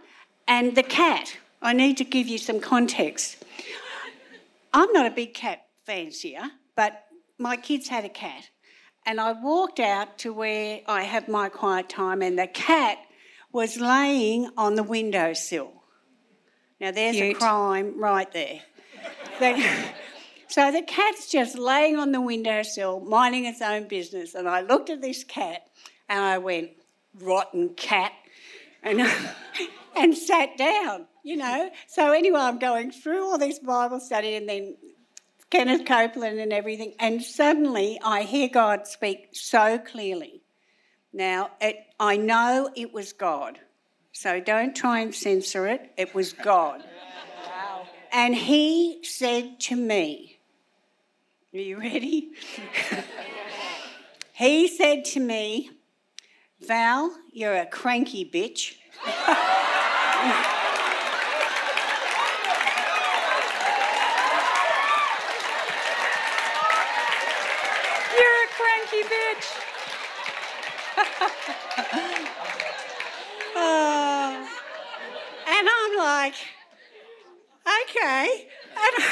[0.48, 3.44] and the cat, I need to give you some context.
[4.72, 7.04] I'm not a big cat fancier, but
[7.36, 8.48] my kids had a cat.
[9.04, 13.00] And I walked out to where I have my quiet time, and the cat
[13.52, 15.74] was laying on the windowsill.
[16.80, 17.36] Now, there's Cute.
[17.36, 18.60] a crime right there.
[19.40, 19.84] The-
[20.48, 24.34] so the cat's just laying on the windowsill, minding its own business.
[24.34, 25.66] And I looked at this cat
[26.08, 26.70] and I went,
[27.20, 28.12] rotten cat,
[28.82, 29.00] and,
[29.96, 31.70] and sat down, you know.
[31.86, 34.76] So, anyway, I'm going through all this Bible study and then
[35.50, 40.42] Kenneth Copeland and everything, and suddenly I hear God speak so clearly.
[41.12, 43.60] Now, it, I know it was God,
[44.12, 45.92] so don't try and censor it.
[45.96, 46.82] It was God.
[47.46, 47.86] Wow.
[48.12, 50.40] And He said to me,
[51.54, 52.32] Are you ready?
[54.32, 55.70] he said to me,
[56.66, 58.74] Val, you're a cranky bitch.
[68.18, 69.46] You're a cranky bitch.
[73.54, 74.48] Oh.
[75.48, 76.34] And I'm like,
[77.88, 78.48] okay.
[78.76, 78.94] And,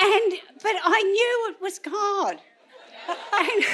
[0.00, 0.32] and
[0.62, 2.40] but I knew it was God.
[3.32, 3.64] And,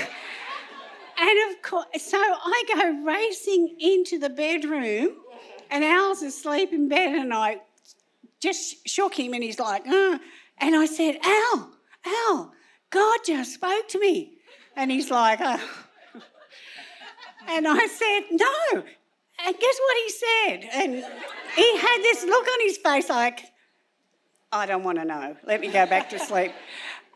[1.20, 5.16] and of course, so I go racing into the bedroom,
[5.70, 7.58] and Al's asleep in bed, and I
[8.40, 10.18] just shook him, and he's like, uh,
[10.58, 11.70] and I said, Al,
[12.06, 12.52] Al,
[12.90, 14.38] God just spoke to me.
[14.76, 15.60] And he's like, oh.
[17.48, 18.82] And I said, no.
[19.44, 20.68] And guess what he said?
[20.72, 20.94] And
[21.56, 23.46] he had this look on his face like,
[24.52, 25.36] I don't want to know.
[25.46, 26.52] Let me go back to sleep.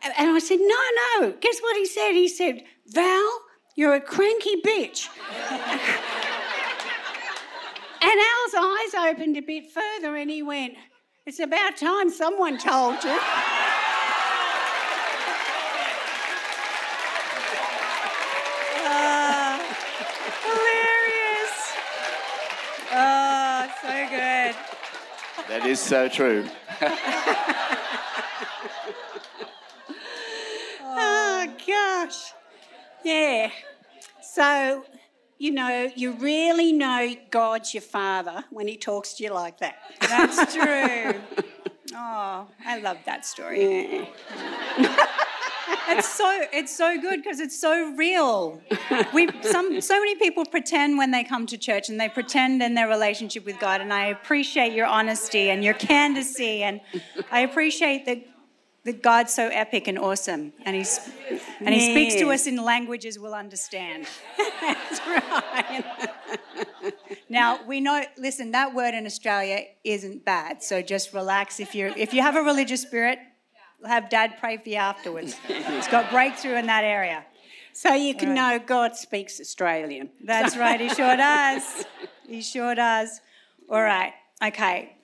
[0.03, 0.81] And and I said, no,
[1.19, 1.33] no.
[1.39, 2.11] Guess what he said?
[2.11, 3.39] He said, Val,
[3.75, 5.09] you're a cranky bitch.
[8.01, 10.75] and Al's eyes opened a bit further and he went,
[11.25, 13.17] it's about time someone told you.
[18.87, 19.59] Ah,
[20.45, 21.73] hilarious.
[22.93, 24.55] Oh, so good.
[25.49, 26.47] That is so true.
[30.97, 32.31] Oh, gosh.
[33.05, 33.51] Yeah.
[34.21, 34.83] So,
[35.37, 39.75] you know, you really know God's your father when he talks to you like that.
[40.01, 41.21] That's true.
[41.93, 44.07] Oh, I love that story.
[44.79, 45.05] Yeah.
[45.87, 48.59] It's so it's so good because it's so real.
[49.13, 52.73] We some so many people pretend when they come to church and they pretend in
[52.73, 53.81] their relationship with God.
[53.81, 56.81] And I appreciate your honesty and your candidacy, and
[57.31, 58.34] I appreciate that
[58.85, 60.99] that God's so epic and awesome, and he's
[61.59, 64.07] and he speaks to us in languages we'll understand.
[64.61, 65.83] That's right.
[67.27, 68.03] Now we know.
[68.17, 71.59] Listen, that word in Australia isn't bad, so just relax.
[71.59, 73.17] If you if you have a religious spirit,
[73.83, 75.35] have Dad pray for you afterwards.
[75.49, 77.25] It's got breakthrough in that area.
[77.73, 80.09] So you can know God speaks Australian.
[80.23, 81.85] That's right, he sure does.
[82.25, 83.19] He sure does.
[83.69, 84.94] All right, okay.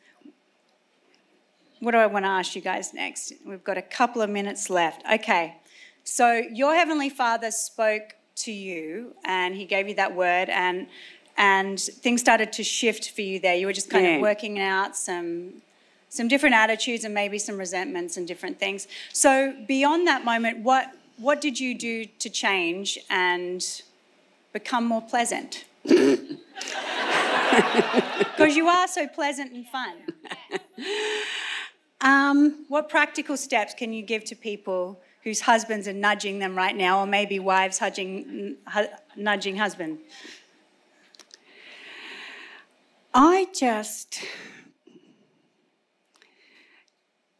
[1.81, 3.33] What do I want to ask you guys next?
[3.43, 5.01] We've got a couple of minutes left.
[5.11, 5.55] Okay,
[6.03, 10.85] so your Heavenly Father spoke to you and He gave you that word, and,
[11.37, 13.55] and things started to shift for you there.
[13.55, 14.15] You were just kind Yeah.
[14.17, 15.53] of working out some,
[16.09, 18.87] some different attitudes and maybe some resentments and different things.
[19.11, 23.63] So beyond that moment, what what did you do to change and
[24.53, 25.65] become more pleasant?
[28.31, 29.93] Because you are so pleasant and fun.
[32.01, 36.75] Um, what practical steps can you give to people whose husbands are nudging them right
[36.75, 38.57] now, or maybe wives nudging,
[39.15, 39.99] nudging husband?
[43.13, 44.19] I just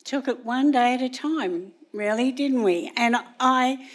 [0.04, 2.91] took it one day at a time, really, didn't we?
[2.95, 3.88] And I,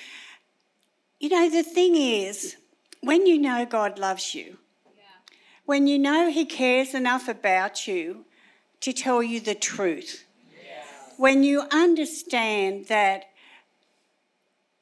[1.21, 2.57] you know, the thing is,
[3.03, 4.57] when you know God loves you,
[5.65, 8.25] when you know He cares enough about you
[8.81, 10.26] to tell you the truth,
[11.17, 13.25] when you understand that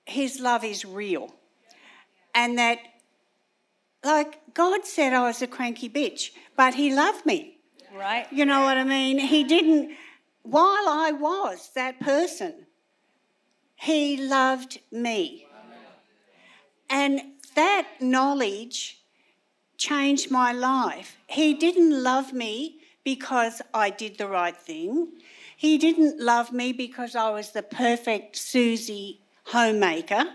[0.07, 1.35] His love is real
[2.35, 2.79] and that,
[4.05, 7.59] like God said, I was a cranky bitch, but He loved me.
[7.95, 8.27] Right.
[8.33, 9.19] You know what I mean?
[9.19, 9.93] He didn't,
[10.43, 12.67] while I was that person,
[13.77, 15.47] He loved me.
[16.91, 17.21] And
[17.55, 19.01] that knowledge
[19.77, 21.17] changed my life.
[21.27, 25.13] He didn't love me because I did the right thing.
[25.57, 30.27] He didn't love me because I was the perfect Susie homemaker.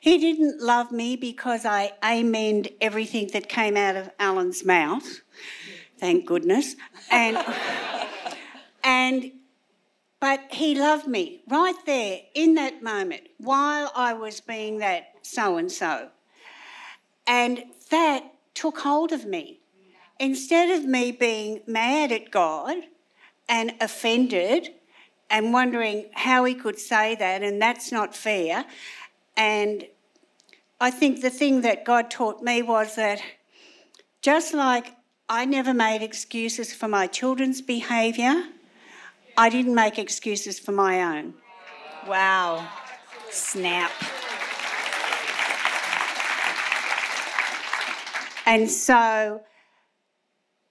[0.00, 5.20] He didn't love me because I amened everything that came out of Alan's mouth.
[5.98, 6.74] Thank goodness.
[7.10, 7.38] And
[8.82, 9.32] and
[10.18, 15.56] but he loved me right there in that moment while I was being that so
[15.56, 16.10] and so.
[17.26, 18.24] And that
[18.54, 19.60] took hold of me.
[20.18, 22.76] Instead of me being mad at God
[23.52, 24.70] and offended
[25.28, 28.64] and wondering how he could say that and that's not fair,
[29.36, 29.84] and
[30.80, 33.20] I think the thing that God taught me was that
[34.22, 34.96] just like
[35.28, 38.44] I never made excuses for my children's behaviour,
[39.36, 41.34] I didn't make excuses for my own.
[42.08, 42.66] Wow.
[43.30, 43.92] Snap.
[48.44, 49.42] And so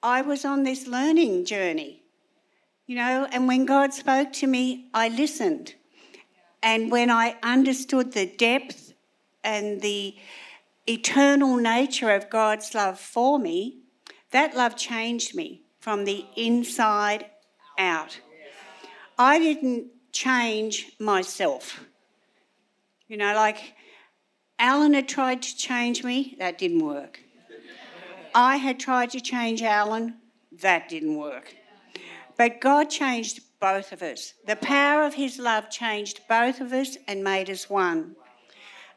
[0.04, 2.01] I was on this learning journey,
[2.92, 5.76] you know, and when God spoke to me, I listened.
[6.62, 8.92] And when I understood the depth
[9.46, 10.18] and the
[10.86, 13.78] eternal nature of God's love for me,
[14.32, 17.28] that love changed me from the inside
[17.78, 18.20] out.
[19.18, 21.86] I didn't change myself.
[23.08, 23.74] You know, like
[24.60, 27.22] Alan had tried to change me, that didn't work.
[28.36, 30.16] I had tried to change Alan,
[30.52, 31.56] that didn't work.
[32.38, 34.34] But God changed both of us.
[34.46, 38.16] The power of His love changed both of us and made us one.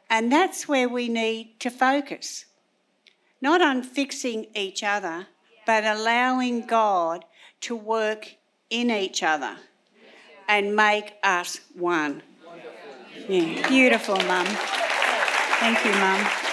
[0.09, 2.45] And that's where we need to focus.
[3.41, 5.27] Not on fixing each other,
[5.65, 7.25] but allowing God
[7.61, 8.35] to work
[8.69, 9.57] in each other
[10.47, 12.21] and make us one.
[13.27, 13.67] Yeah.
[13.67, 14.45] Beautiful, Mum.
[15.59, 16.44] Thank you, Mum.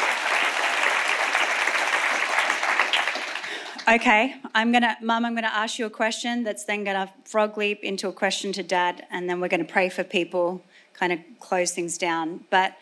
[3.89, 7.83] Okay, I'm gonna, Mum, I'm gonna ask you a question that's then gonna frog leap
[7.83, 10.63] into a question to Dad, and then we're gonna pray for people,
[10.95, 12.45] kind of close things down.
[12.49, 12.77] But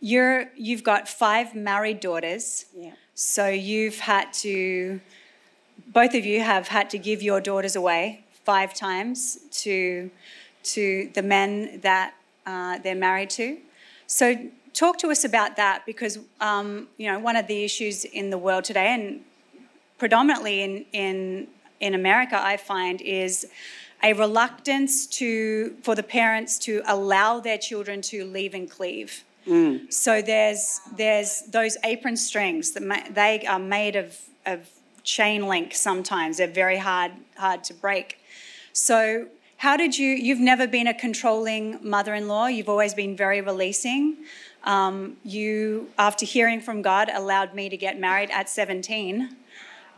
[0.00, 2.92] you're, you've got five married daughters, Yeah.
[3.14, 5.00] so you've had to,
[5.92, 10.10] both of you have had to give your daughters away five times to,
[10.64, 12.14] to the men that
[12.46, 13.58] uh, they're married to.
[14.06, 14.34] So
[14.72, 18.38] talk to us about that because um, you know one of the issues in the
[18.38, 19.20] world today, and
[19.98, 21.48] predominantly in in
[21.80, 23.46] in America, I find is
[24.02, 29.24] a reluctance to for the parents to allow their children to leave and cleave.
[29.90, 34.68] So there's there's those apron strings that ma- they are made of of
[35.04, 35.74] chain link.
[35.74, 38.18] Sometimes they're very hard hard to break.
[38.72, 39.28] So
[39.58, 40.10] how did you?
[40.10, 42.48] You've never been a controlling mother-in-law.
[42.48, 44.16] You've always been very releasing.
[44.64, 49.36] Um, you, after hearing from God, allowed me to get married at 17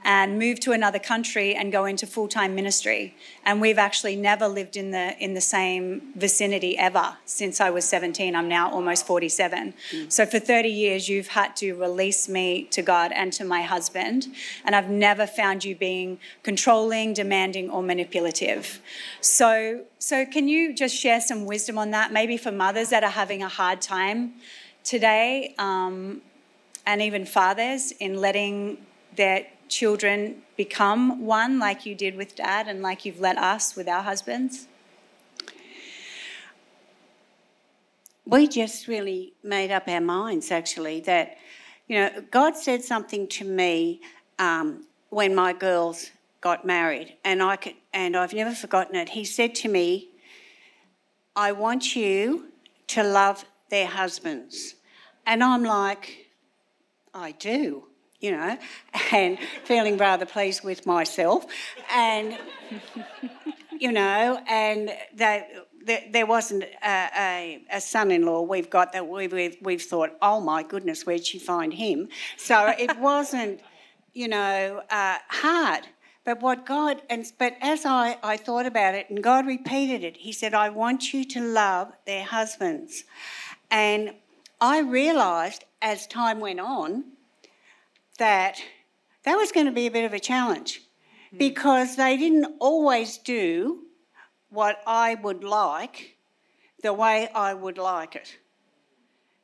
[0.04, 3.14] and move to another country and go into full-time ministry.
[3.44, 7.84] And we've actually never lived in the in the same vicinity ever since I was
[7.84, 8.34] 17.
[8.34, 9.74] I'm now almost 47.
[10.08, 14.28] So for 30 years you've had to release me to God and to my husband,
[14.64, 18.80] and I've never found you being controlling, demanding or manipulative.
[19.20, 23.10] So so can you just share some wisdom on that maybe for mothers that are
[23.10, 24.34] having a hard time
[24.84, 26.22] today um,
[26.86, 28.78] and even fathers in letting
[29.16, 33.88] their children become one like you did with dad and like you've let us with
[33.88, 34.66] our husbands?
[38.26, 41.38] we just really made up our minds actually that
[41.86, 44.02] you know god said something to me
[44.38, 46.10] um, when my girls
[46.40, 49.10] got married, and I could, and I've never forgotten it.
[49.10, 50.10] He said to me,
[51.34, 52.52] "I want you
[52.88, 54.76] to love their husbands,"
[55.26, 56.28] and I'm like,
[57.12, 57.87] "I do."
[58.20, 58.58] You know,
[59.12, 61.46] and feeling rather pleased with myself,
[61.90, 62.36] and
[63.78, 65.48] you know, and that
[66.10, 70.62] there, wasn't a, a, a, son-in-law we've got that we, we've, we've thought, oh my
[70.62, 72.08] goodness, where'd she find him?
[72.36, 73.60] So it wasn't,
[74.12, 75.86] you know, uh, hard.
[76.24, 80.18] But what God, and but as I, I thought about it, and God repeated it,
[80.18, 83.04] He said, I want you to love their husbands.
[83.70, 84.12] And
[84.60, 87.04] I realised as time went on
[88.18, 88.62] that
[89.24, 90.82] that was going to be a bit of a challenge
[91.30, 91.38] hmm.
[91.38, 93.84] because they didn't always do
[94.50, 96.16] what I would like
[96.82, 98.38] the way I would like it.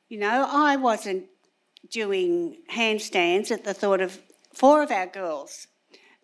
[0.09, 1.25] You know, I wasn't
[1.91, 4.21] doing handstands at the thought of
[4.53, 5.67] four of our girls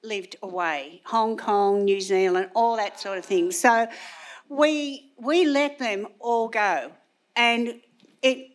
[0.02, 3.52] lived away Hong Kong, New Zealand, all that sort of thing.
[3.52, 3.88] So
[4.48, 6.92] we, we let them all go.
[7.36, 7.80] And
[8.22, 8.50] it,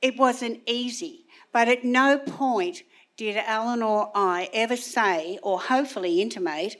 [0.00, 1.26] it wasn't easy.
[1.52, 2.82] But at no point
[3.16, 6.76] did Alan or I ever say, or hopefully intimate,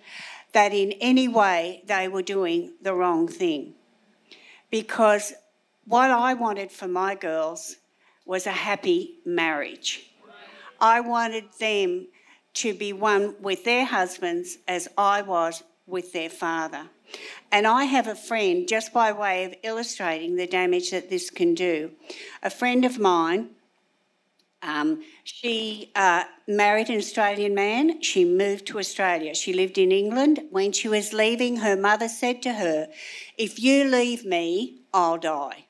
[0.53, 3.74] that in any way they were doing the wrong thing.
[4.70, 5.32] Because
[5.87, 7.76] what I wanted for my girls
[8.24, 10.11] was a happy marriage.
[10.80, 12.09] I wanted them
[12.55, 16.89] to be one with their husbands as I was with their father.
[17.53, 21.55] And I have a friend, just by way of illustrating the damage that this can
[21.55, 21.93] do.
[22.43, 23.51] A friend of mine
[24.62, 28.02] um, she uh, married an Australian man.
[28.02, 29.34] She moved to Australia.
[29.34, 30.40] She lived in England.
[30.50, 32.88] When she was leaving, her mother said to her,
[33.36, 35.66] If you leave me, I'll die.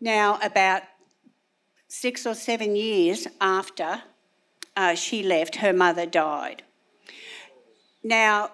[0.00, 0.82] Now, about
[1.88, 4.02] six or seven years after
[4.76, 6.62] uh, she left, her mother died.
[8.02, 8.50] Now,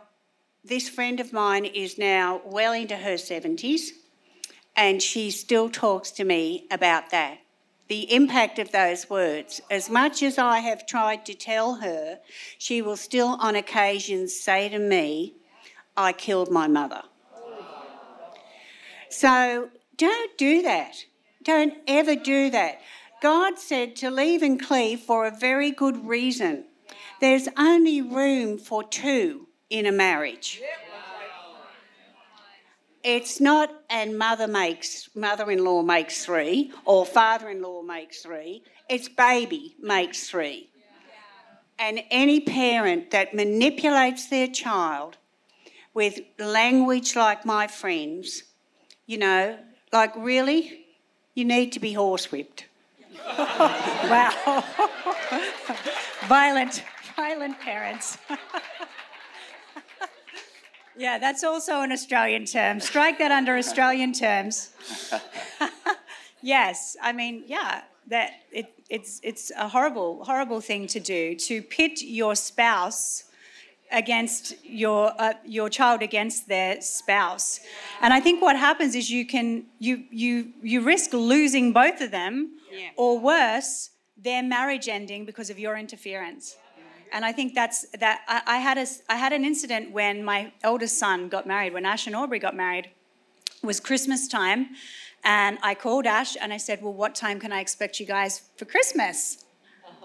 [0.63, 3.91] this friend of mine is now well into her 70s
[4.77, 7.39] and she still talks to me about that.
[7.89, 9.61] The impact of those words.
[9.71, 12.21] As much as I have tried to tell her,
[12.57, 15.35] she will still on occasions say to me,
[15.97, 17.03] I killed my mother.
[19.09, 21.05] So don't do that.
[21.43, 22.81] Don't ever do that.
[23.21, 26.65] God said to leave and cleave for a very good reason.
[27.21, 30.63] There's only room for two in a marriage.
[33.03, 38.63] It's not, and mother makes, mother-in-law makes three, or father-in-law makes three.
[38.89, 40.69] It's baby makes three.
[41.79, 45.17] And any parent that manipulates their child
[45.95, 48.43] with language like my friends,
[49.07, 49.59] you know,
[49.93, 50.87] like really,
[51.35, 52.65] you need to be horsewhipped.
[53.39, 54.65] wow.
[56.29, 56.85] violent,
[57.17, 58.19] violent parents.
[61.01, 62.79] Yeah, that's also an Australian term.
[62.79, 64.71] Strike that under Australian terms.
[66.43, 71.63] yes, I mean, yeah, that it, it's it's a horrible horrible thing to do to
[71.63, 73.25] pit your spouse
[73.91, 77.61] against your uh, your child against their spouse.
[78.03, 82.11] And I think what happens is you can you you you risk losing both of
[82.11, 82.91] them yeah.
[82.97, 83.89] or worse
[84.19, 86.57] their marriage ending because of your interference
[87.13, 88.23] and I think that's that.
[88.29, 91.73] I, I, had a I had an incident when my eldest son got married.
[91.73, 92.87] When Ash and Aubrey got married,
[93.63, 94.71] it was Christmas time,
[95.25, 98.43] and I called Ash and I said, "Well, what time can I expect you guys
[98.57, 99.45] for Christmas?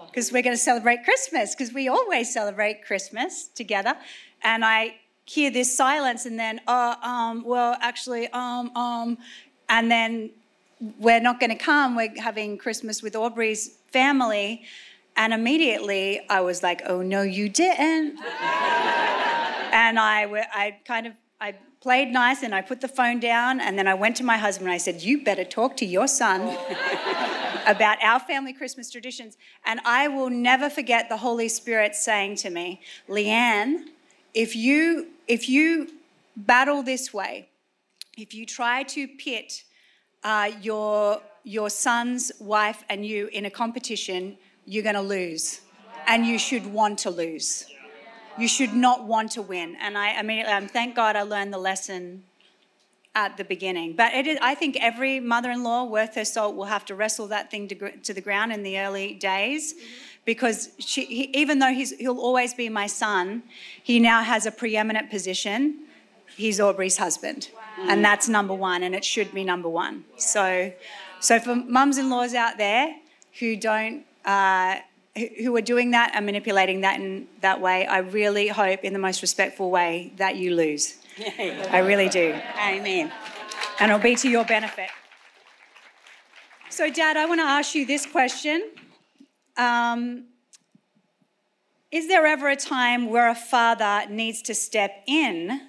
[0.06, 1.54] Because we're going to celebrate Christmas.
[1.54, 3.94] Because we always celebrate Christmas together."
[4.42, 4.96] And I
[5.26, 9.18] hear this silence, and then, "Oh, um, well, actually, um, um,"
[9.68, 10.30] and then
[10.98, 11.96] we're not going to come.
[11.96, 14.64] We're having Christmas with Aubrey's family.
[15.16, 18.18] And immediately I was like, oh, no, you didn't.
[19.72, 23.78] and I, I kind of, I played nice and I put the phone down and
[23.78, 26.42] then I went to my husband and I said, you better talk to your son
[27.66, 29.36] about our family Christmas traditions.
[29.64, 33.84] And I will never forget the Holy Spirit saying to me, Leanne,
[34.34, 35.88] if you, if you
[36.36, 37.48] battle this way,
[38.18, 39.64] if you try to pit
[40.24, 44.36] uh, your, your son's wife and you in a competition,
[44.66, 45.60] you're going to lose.
[46.06, 47.66] And you should want to lose.
[48.38, 49.76] You should not want to win.
[49.80, 52.24] And I, I mean, um, thank God I learned the lesson
[53.14, 53.94] at the beginning.
[53.94, 56.94] But it is, I think every mother in law worth her salt will have to
[56.94, 59.74] wrestle that thing to, to the ground in the early days
[60.26, 63.42] because she, he, even though he'll always be my son,
[63.82, 65.86] he now has a preeminent position.
[66.36, 67.48] He's Aubrey's husband.
[67.54, 67.86] Wow.
[67.88, 70.04] And that's number one, and it should be number one.
[70.16, 70.72] So,
[71.20, 72.96] so for mums in laws out there
[73.38, 74.76] who don't uh,
[75.16, 78.98] who- are doing that and manipulating that in that way, I really hope, in the
[78.98, 80.96] most respectful way, that you lose.
[81.70, 82.34] I really do.
[82.58, 83.10] Amen.
[83.80, 84.90] And it'll be to your benefit.
[86.68, 88.70] So, Dad, I want to ask you this question.
[89.56, 90.26] Um,
[91.90, 95.60] is there ever a time where a father needs to step in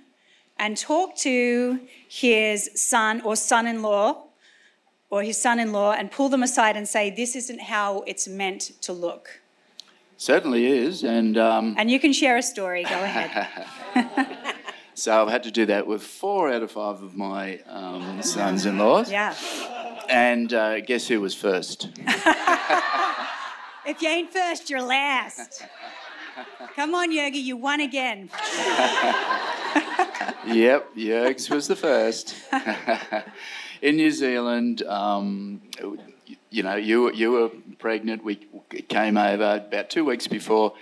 [0.58, 1.80] and talk to
[2.10, 4.27] his son or son in law
[5.10, 8.28] or his son in law and pull them aside and say, This isn't how it's
[8.28, 9.42] meant to look?
[10.18, 12.84] Certainly is, and um, And you can share a story.
[12.84, 13.48] Go ahead.
[14.96, 19.12] so I've had to do that with four out of five of my um, sons-in-laws.
[19.12, 19.36] Yeah.
[20.10, 21.90] And uh, guess who was first?
[23.88, 25.66] If you ain't first, you're last.
[26.76, 28.30] Come on, Yogi, you won again.
[30.46, 32.36] yep, Yergs was the first.
[33.82, 35.62] In New Zealand, um,
[36.50, 37.50] you know, you, you were
[37.80, 38.24] pregnant.
[38.24, 38.36] We
[38.88, 40.74] came over about two weeks before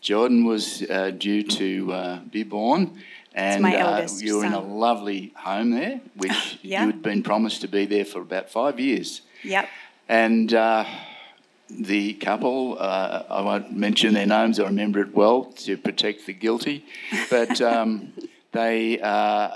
[0.00, 2.98] Jordan was uh, due to uh, be born.
[3.34, 6.80] And uh, you were in a lovely home there, which Yeah.
[6.80, 9.20] you had been promised to be there for about five years.
[9.44, 9.68] Yep.
[10.08, 10.84] And uh,
[11.70, 16.32] the couple, uh, I won't mention their names, I remember it well to protect the
[16.32, 16.84] guilty,
[17.30, 18.12] but um,
[18.52, 19.50] they uh,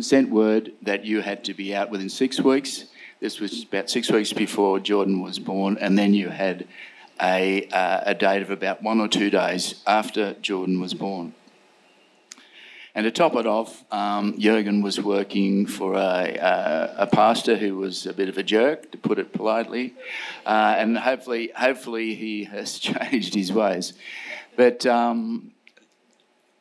[0.00, 2.86] sent word that you had to be out within six weeks.
[3.20, 6.66] This was about six weeks before Jordan was born, and then you had
[7.20, 11.34] a, uh, a date of about one or two days after Jordan was born.
[12.96, 17.76] And to top it off, um, Jurgen was working for a, uh, a pastor who
[17.76, 19.94] was a bit of a jerk, to put it politely,
[20.46, 23.94] uh, and hopefully, hopefully he has changed his ways.
[24.56, 25.54] But um,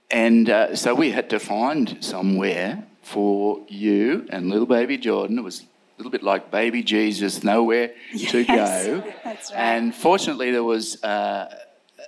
[0.09, 5.37] and uh, so we had to find somewhere for you and little baby Jordan.
[5.37, 5.65] It was a
[5.97, 9.03] little bit like baby Jesus, nowhere to Yes, go.
[9.23, 9.59] that's right.
[9.59, 11.53] And fortunately, there was uh,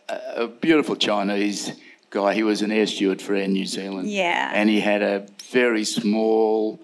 [0.09, 1.71] a a beautiful Chinese
[2.09, 2.33] guy.
[2.33, 4.09] He was an air steward for Air New Zealand.
[4.09, 4.51] Yeah.
[4.53, 6.79] And he had a very small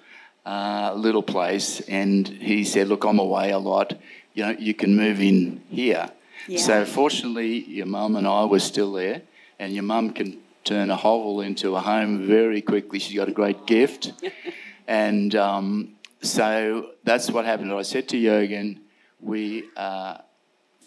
[0.45, 3.93] uh, little place, and he said, "Look, I'm away a lot.
[4.33, 6.09] You know, you can move in here."
[6.47, 6.59] Yeah.
[6.59, 9.21] So fortunately, your mum and I were still there,
[9.59, 12.99] and your mum can turn a hovel into a home very quickly.
[12.99, 14.13] She's got a great gift,
[14.87, 17.71] and um, so that's what happened.
[17.73, 18.81] I said to Jurgen,
[19.19, 20.17] "We." Uh,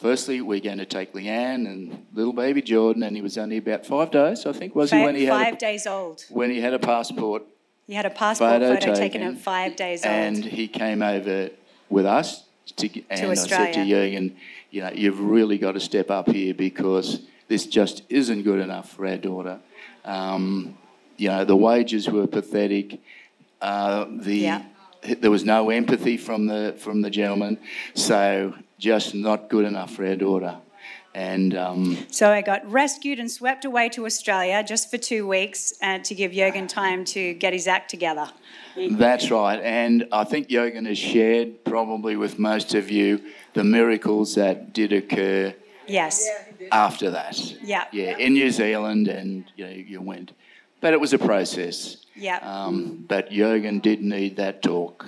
[0.01, 3.87] Firstly, we're going to take Leanne and little baby Jordan, and he was only about
[3.87, 6.25] five days, I think, was he, when he had five a, days old.
[6.29, 7.45] when he had a passport,
[7.87, 10.47] You had a passport Photo photo, taken taken, at five days and old.
[10.47, 11.51] he came over
[11.89, 12.45] with us.
[12.77, 14.11] To, g- and I said to Australia.
[14.11, 14.37] Jurgen,
[14.71, 18.91] you know, you've really got to step up here because this just isn't good enough
[18.93, 19.59] for our daughter.
[20.05, 20.77] Um,
[21.17, 23.01] you know, the wages were pathetic.
[23.61, 24.63] Uh, the Yeah.
[25.21, 27.59] there was no empathy from the from the gentleman,
[27.95, 30.57] so just not good enough for our daughter.
[31.15, 35.73] And um, So I got rescued and swept away to Australia just for two weeks
[35.81, 38.29] and to give Jurgen time to get his act together.
[38.77, 39.61] That's right.
[39.63, 43.21] And I think Jurgen has shared probably with most of you
[43.53, 45.55] the miracles that did occur
[45.87, 46.29] Yes.
[46.73, 47.39] after that.
[47.63, 47.85] Yeah.
[47.93, 50.33] Yeah, in New Zealand, and you know, you went.
[50.81, 51.99] But it was a process.
[52.15, 52.39] Yeah.
[52.39, 55.07] Um, but Jurgen did need that talk.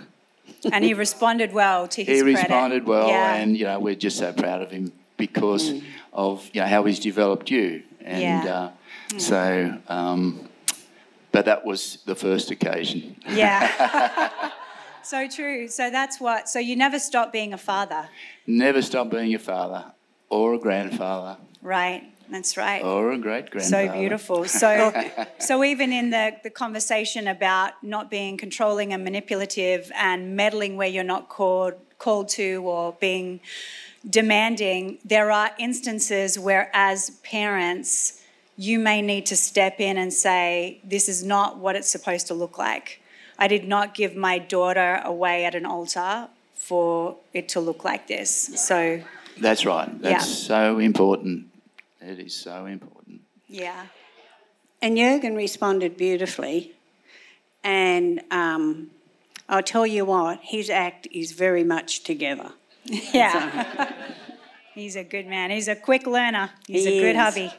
[0.73, 2.39] And he responded well to his He credit.
[2.41, 3.35] responded well, Yeah.
[3.35, 5.73] and you know, we're just so proud of him because
[6.13, 7.83] of you know how he's developed you.
[8.01, 8.55] And Yeah.
[8.55, 8.71] uh,
[9.19, 10.49] so, um,
[11.33, 13.17] but that was the first occasion.
[13.29, 14.31] Yeah.
[15.03, 15.69] so true.
[15.69, 16.49] So that's what.
[16.49, 18.09] So you never stop being a father,
[18.47, 19.85] Never stop being a father
[20.29, 22.05] or a grandfather right?
[22.31, 22.83] That's right.
[22.83, 23.89] or a great grandfather.
[23.89, 24.45] So beautiful.
[24.47, 24.93] So,
[25.39, 30.89] so even in the, the conversation about not being controlling and manipulative and meddling where
[30.89, 33.41] you're not called called to or being
[34.09, 38.23] demanding, there are instances where, as parents,
[38.59, 42.35] you may need to step in and say, "This is not what it's supposed to
[42.35, 43.01] look like.
[43.39, 48.09] I did not give my daughter away at an altar for it to look like
[48.09, 49.03] this." So,
[49.41, 49.91] That's right.
[50.01, 50.35] That's Yeah.
[50.49, 51.47] so important.
[52.01, 53.21] It is so important.
[53.49, 53.87] yeah,
[54.83, 56.73] And Jurgen responded beautifully.
[57.65, 58.91] And um,
[59.49, 62.53] I'll tell you what, his act is very much together.
[62.85, 63.93] yeah.
[64.75, 65.51] He's a good man.
[65.51, 66.51] He's a quick learner.
[66.67, 67.23] He's He a good is.
[67.23, 67.51] hubby.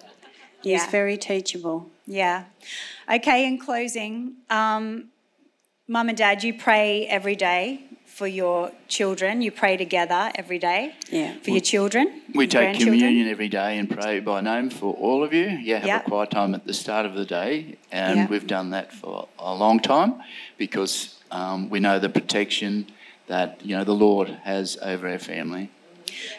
[0.61, 0.89] He's Yeah.
[0.89, 1.89] very teachable.
[2.05, 2.45] Yeah.
[3.11, 5.09] Okay, in closing, um,
[5.87, 7.81] Mum and Dad, you pray every day
[8.17, 9.43] for your children.
[9.43, 11.35] You pray together every day Yeah.
[11.43, 12.23] for your children.
[12.33, 15.45] We your take communion every day and pray by name for all of you.
[15.45, 15.99] Yeah, have Yeah.
[15.99, 18.27] a quiet time at the start of the day, and Yeah.
[18.27, 20.15] we've done that for a long time
[20.57, 22.87] because um, we know the protection
[23.27, 25.69] that you know the Lord has over our family.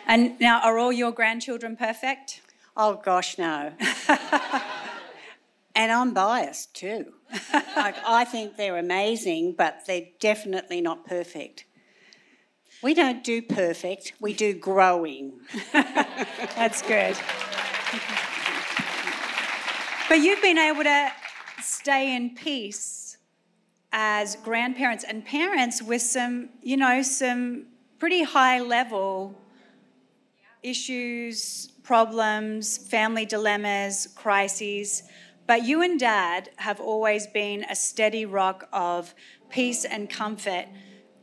[0.04, 2.40] And now, are all your grandchildren perfect?
[2.76, 3.72] Oh, gosh, no.
[5.76, 7.12] and I'm biased too.
[7.76, 11.64] like, I think they're amazing, but they're definitely not perfect.
[12.82, 15.40] We don't do perfect, we do growing.
[15.72, 17.16] That's good.
[20.08, 21.12] But you've been able to
[21.60, 23.18] stay in peace
[23.92, 27.66] as grandparents and parents with some, you know, some
[27.98, 29.34] pretty high level
[30.62, 35.02] issues, problems, family dilemmas, crises.
[35.46, 39.14] But you and dad have always been a steady rock of
[39.50, 40.66] peace and comfort.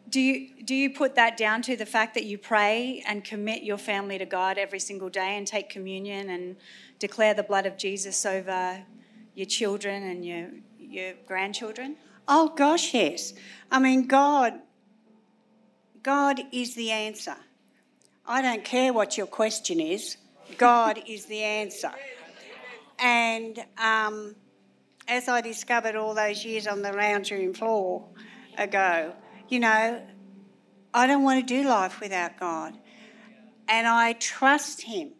[0.09, 3.63] Do you, do you put that down to the fact that you pray and commit
[3.63, 6.55] your family to God every single day and take communion and
[6.99, 8.83] declare the blood of Jesus over
[9.33, 10.47] your children and your,
[10.79, 11.97] your grandchildren?
[12.27, 13.33] Oh, gosh, yes.
[13.71, 14.53] I mean, God,
[16.01, 17.35] God is the answer.
[18.25, 20.17] I don't care what your question is,
[20.57, 21.91] God is the answer.
[22.97, 24.35] And um,
[25.07, 28.05] as I discovered all those years on the lounge room floor
[28.57, 29.13] ago,
[29.49, 30.01] you know,
[30.93, 32.77] I don't want to do life without God.
[33.67, 35.11] And I trust Him.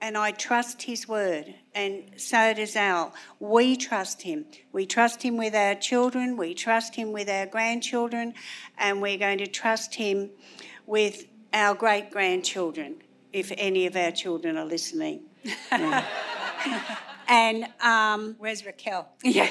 [0.00, 1.54] And I trust His word.
[1.74, 3.14] And so does Al.
[3.40, 4.46] We trust Him.
[4.72, 6.36] We trust Him with our children.
[6.36, 8.34] We trust Him with our grandchildren.
[8.78, 10.30] And we're going to trust Him
[10.86, 12.96] with our great grandchildren,
[13.32, 15.22] if any of our children are listening.
[17.28, 19.08] and um, Where's Raquel?
[19.24, 19.48] yeah.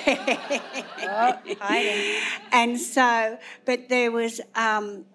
[1.00, 2.22] Oh, hiding.
[2.52, 5.06] and so, but there was, um,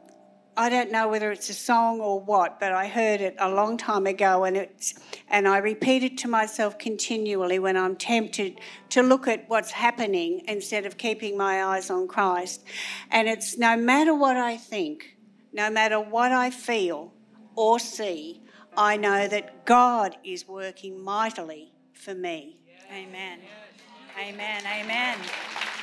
[0.56, 3.76] I don't know whether it's a song or what, but I heard it a long
[3.76, 4.94] time ago, and it's,
[5.28, 10.42] and I repeat it to myself continually when I'm tempted to look at what's happening
[10.48, 12.64] instead of keeping my eyes on Christ.
[13.10, 15.16] And it's no matter what I think,
[15.52, 17.12] no matter what I feel
[17.54, 18.42] or see,
[18.76, 22.56] I know that God is working mightily for me.
[22.92, 23.40] Amen.
[24.18, 24.62] Amen.
[24.64, 25.18] Amen.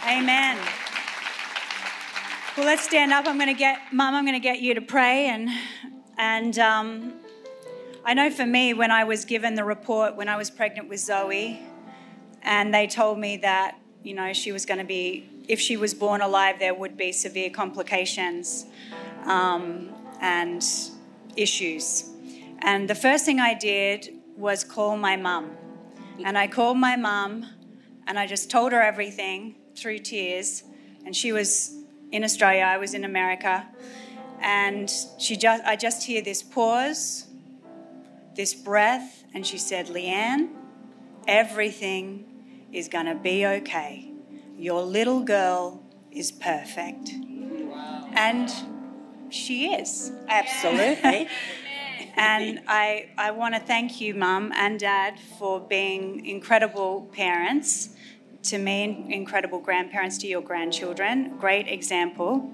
[0.08, 0.58] Amen.
[2.56, 3.28] Well, let's stand up.
[3.28, 5.28] I'm going to get, Mum, I'm going to get you to pray.
[5.28, 5.50] And,
[6.18, 7.14] and um,
[8.06, 11.00] I know for me, when I was given the report when I was pregnant with
[11.00, 11.62] Zoe,
[12.44, 15.94] and they told me that, you know, she was going to be, if she was
[15.94, 18.66] born alive, there would be severe complications
[19.26, 19.90] um,
[20.22, 20.64] and
[21.36, 22.10] issues.
[22.60, 25.58] And the first thing I did was call my mum.
[26.24, 27.46] And I called my mum
[28.08, 30.64] and I just told her everything through tears.
[31.06, 31.76] And she was
[32.12, 33.68] in Australia, I was in America.
[34.42, 37.28] And she just I just hear this pause,
[38.36, 40.50] this breath, and she said, Leanne,
[41.28, 42.26] everything
[42.72, 44.12] is gonna be okay.
[44.58, 47.10] Your little girl is perfect.
[48.16, 48.52] And
[49.30, 50.12] she is.
[50.28, 51.28] Absolutely.
[52.16, 57.90] And I, I want to thank you, Mum and Dad, for being incredible parents
[58.44, 61.38] to me, incredible grandparents to your grandchildren.
[61.40, 62.52] Great example.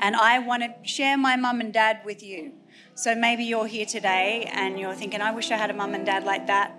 [0.00, 2.52] And I want to share my mum and dad with you.
[2.94, 6.04] So maybe you're here today and you're thinking, I wish I had a mum and
[6.04, 6.76] dad like that.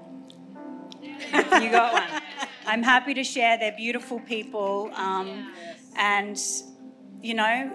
[1.02, 2.22] you got one.
[2.68, 3.58] I'm happy to share.
[3.58, 4.92] They're beautiful people.
[4.94, 5.54] Um,
[5.96, 6.40] and,
[7.22, 7.72] you know,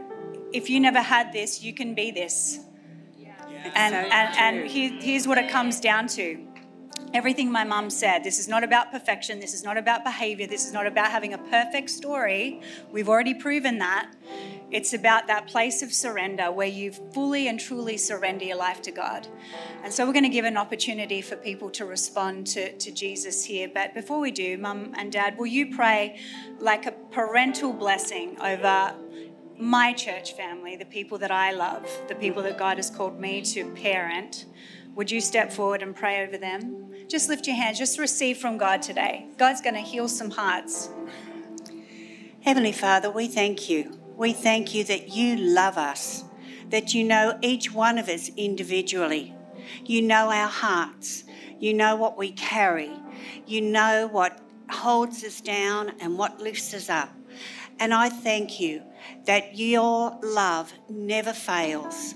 [0.52, 2.60] if you never had this, you can be this.
[3.74, 6.48] And, and, and here, here's what it comes down to
[7.14, 8.22] everything my mum said.
[8.24, 9.40] This is not about perfection.
[9.40, 10.46] This is not about behavior.
[10.46, 12.60] This is not about having a perfect story.
[12.90, 14.12] We've already proven that.
[14.70, 18.90] It's about that place of surrender where you fully and truly surrender your life to
[18.90, 19.26] God.
[19.82, 23.44] And so we're going to give an opportunity for people to respond to, to Jesus
[23.44, 23.70] here.
[23.72, 26.20] But before we do, mum and dad, will you pray
[26.58, 28.94] like a parental blessing over
[29.58, 33.42] my church family, the people that I love, the people that God has called me
[33.42, 34.46] to parent?
[34.94, 36.92] Would you step forward and pray over them?
[37.08, 39.26] Just lift your hands, just receive from God today.
[39.36, 40.90] God's going to heal some hearts.
[42.42, 43.98] Heavenly Father, we thank you.
[44.16, 46.24] We thank you that you love us,
[46.70, 49.34] that you know each one of us individually.
[49.84, 51.24] You know our hearts.
[51.58, 52.90] You know what we carry.
[53.46, 54.40] You know what
[54.70, 57.10] holds us down and what lifts us up.
[57.80, 58.82] And I thank you
[59.24, 62.14] that your love never fails.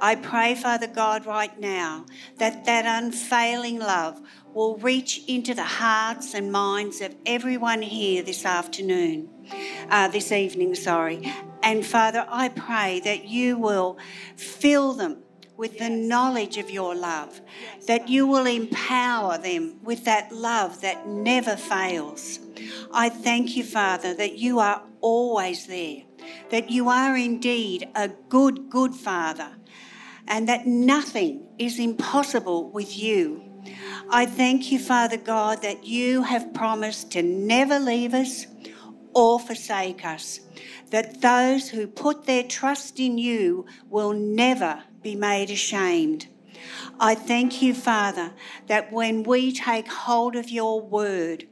[0.00, 2.06] I pray, Father God, right now
[2.38, 4.20] that that unfailing love
[4.52, 9.28] will reach into the hearts and minds of everyone here this afternoon,
[9.90, 11.32] uh, this evening, sorry.
[11.62, 13.96] And Father, I pray that you will
[14.36, 15.22] fill them
[15.56, 17.40] with the knowledge of your love,
[17.86, 22.40] that you will empower them with that love that never fails.
[22.92, 26.02] I thank you, Father, that you are always there,
[26.50, 29.56] that you are indeed a good, good Father
[30.26, 33.42] and that nothing is impossible with you.
[34.10, 38.46] I thank you, Father God, that you have promised to never leave us
[39.14, 40.40] or forsake us,
[40.90, 46.26] that those who put their trust in you will never be made ashamed.
[46.98, 48.32] I thank you, Father,
[48.68, 51.46] that when we take hold of your word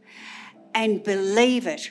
[0.74, 1.90] and believe it,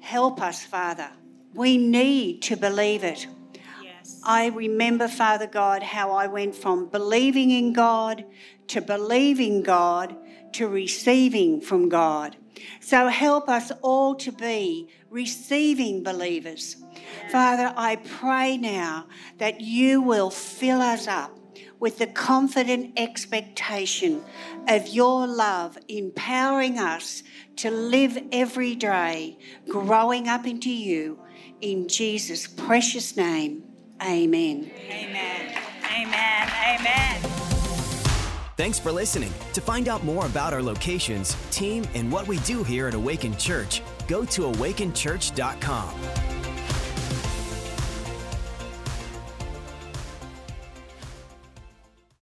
[0.00, 1.10] help us, Father.
[1.54, 3.26] We need to believe it.
[3.82, 4.20] Yes.
[4.24, 8.24] I remember, Father God, how I went from believing in God
[8.68, 10.16] to believing God
[10.52, 12.36] to receiving from God.
[12.80, 16.76] So help us all to be receiving believers.
[17.30, 19.06] Father, I pray now
[19.38, 21.35] that you will fill us up
[21.78, 24.22] with the confident expectation
[24.68, 27.22] of your love, empowering us
[27.56, 31.18] to live every day, growing up into you.
[31.60, 33.64] In Jesus' precious name,
[34.02, 34.70] amen.
[34.90, 35.54] Amen.
[35.84, 36.50] Amen.
[36.80, 37.22] Amen.
[38.56, 39.32] Thanks for listening.
[39.52, 43.36] To find out more about our locations, team, and what we do here at Awaken
[43.36, 46.35] Church, go to awakenchurch.com.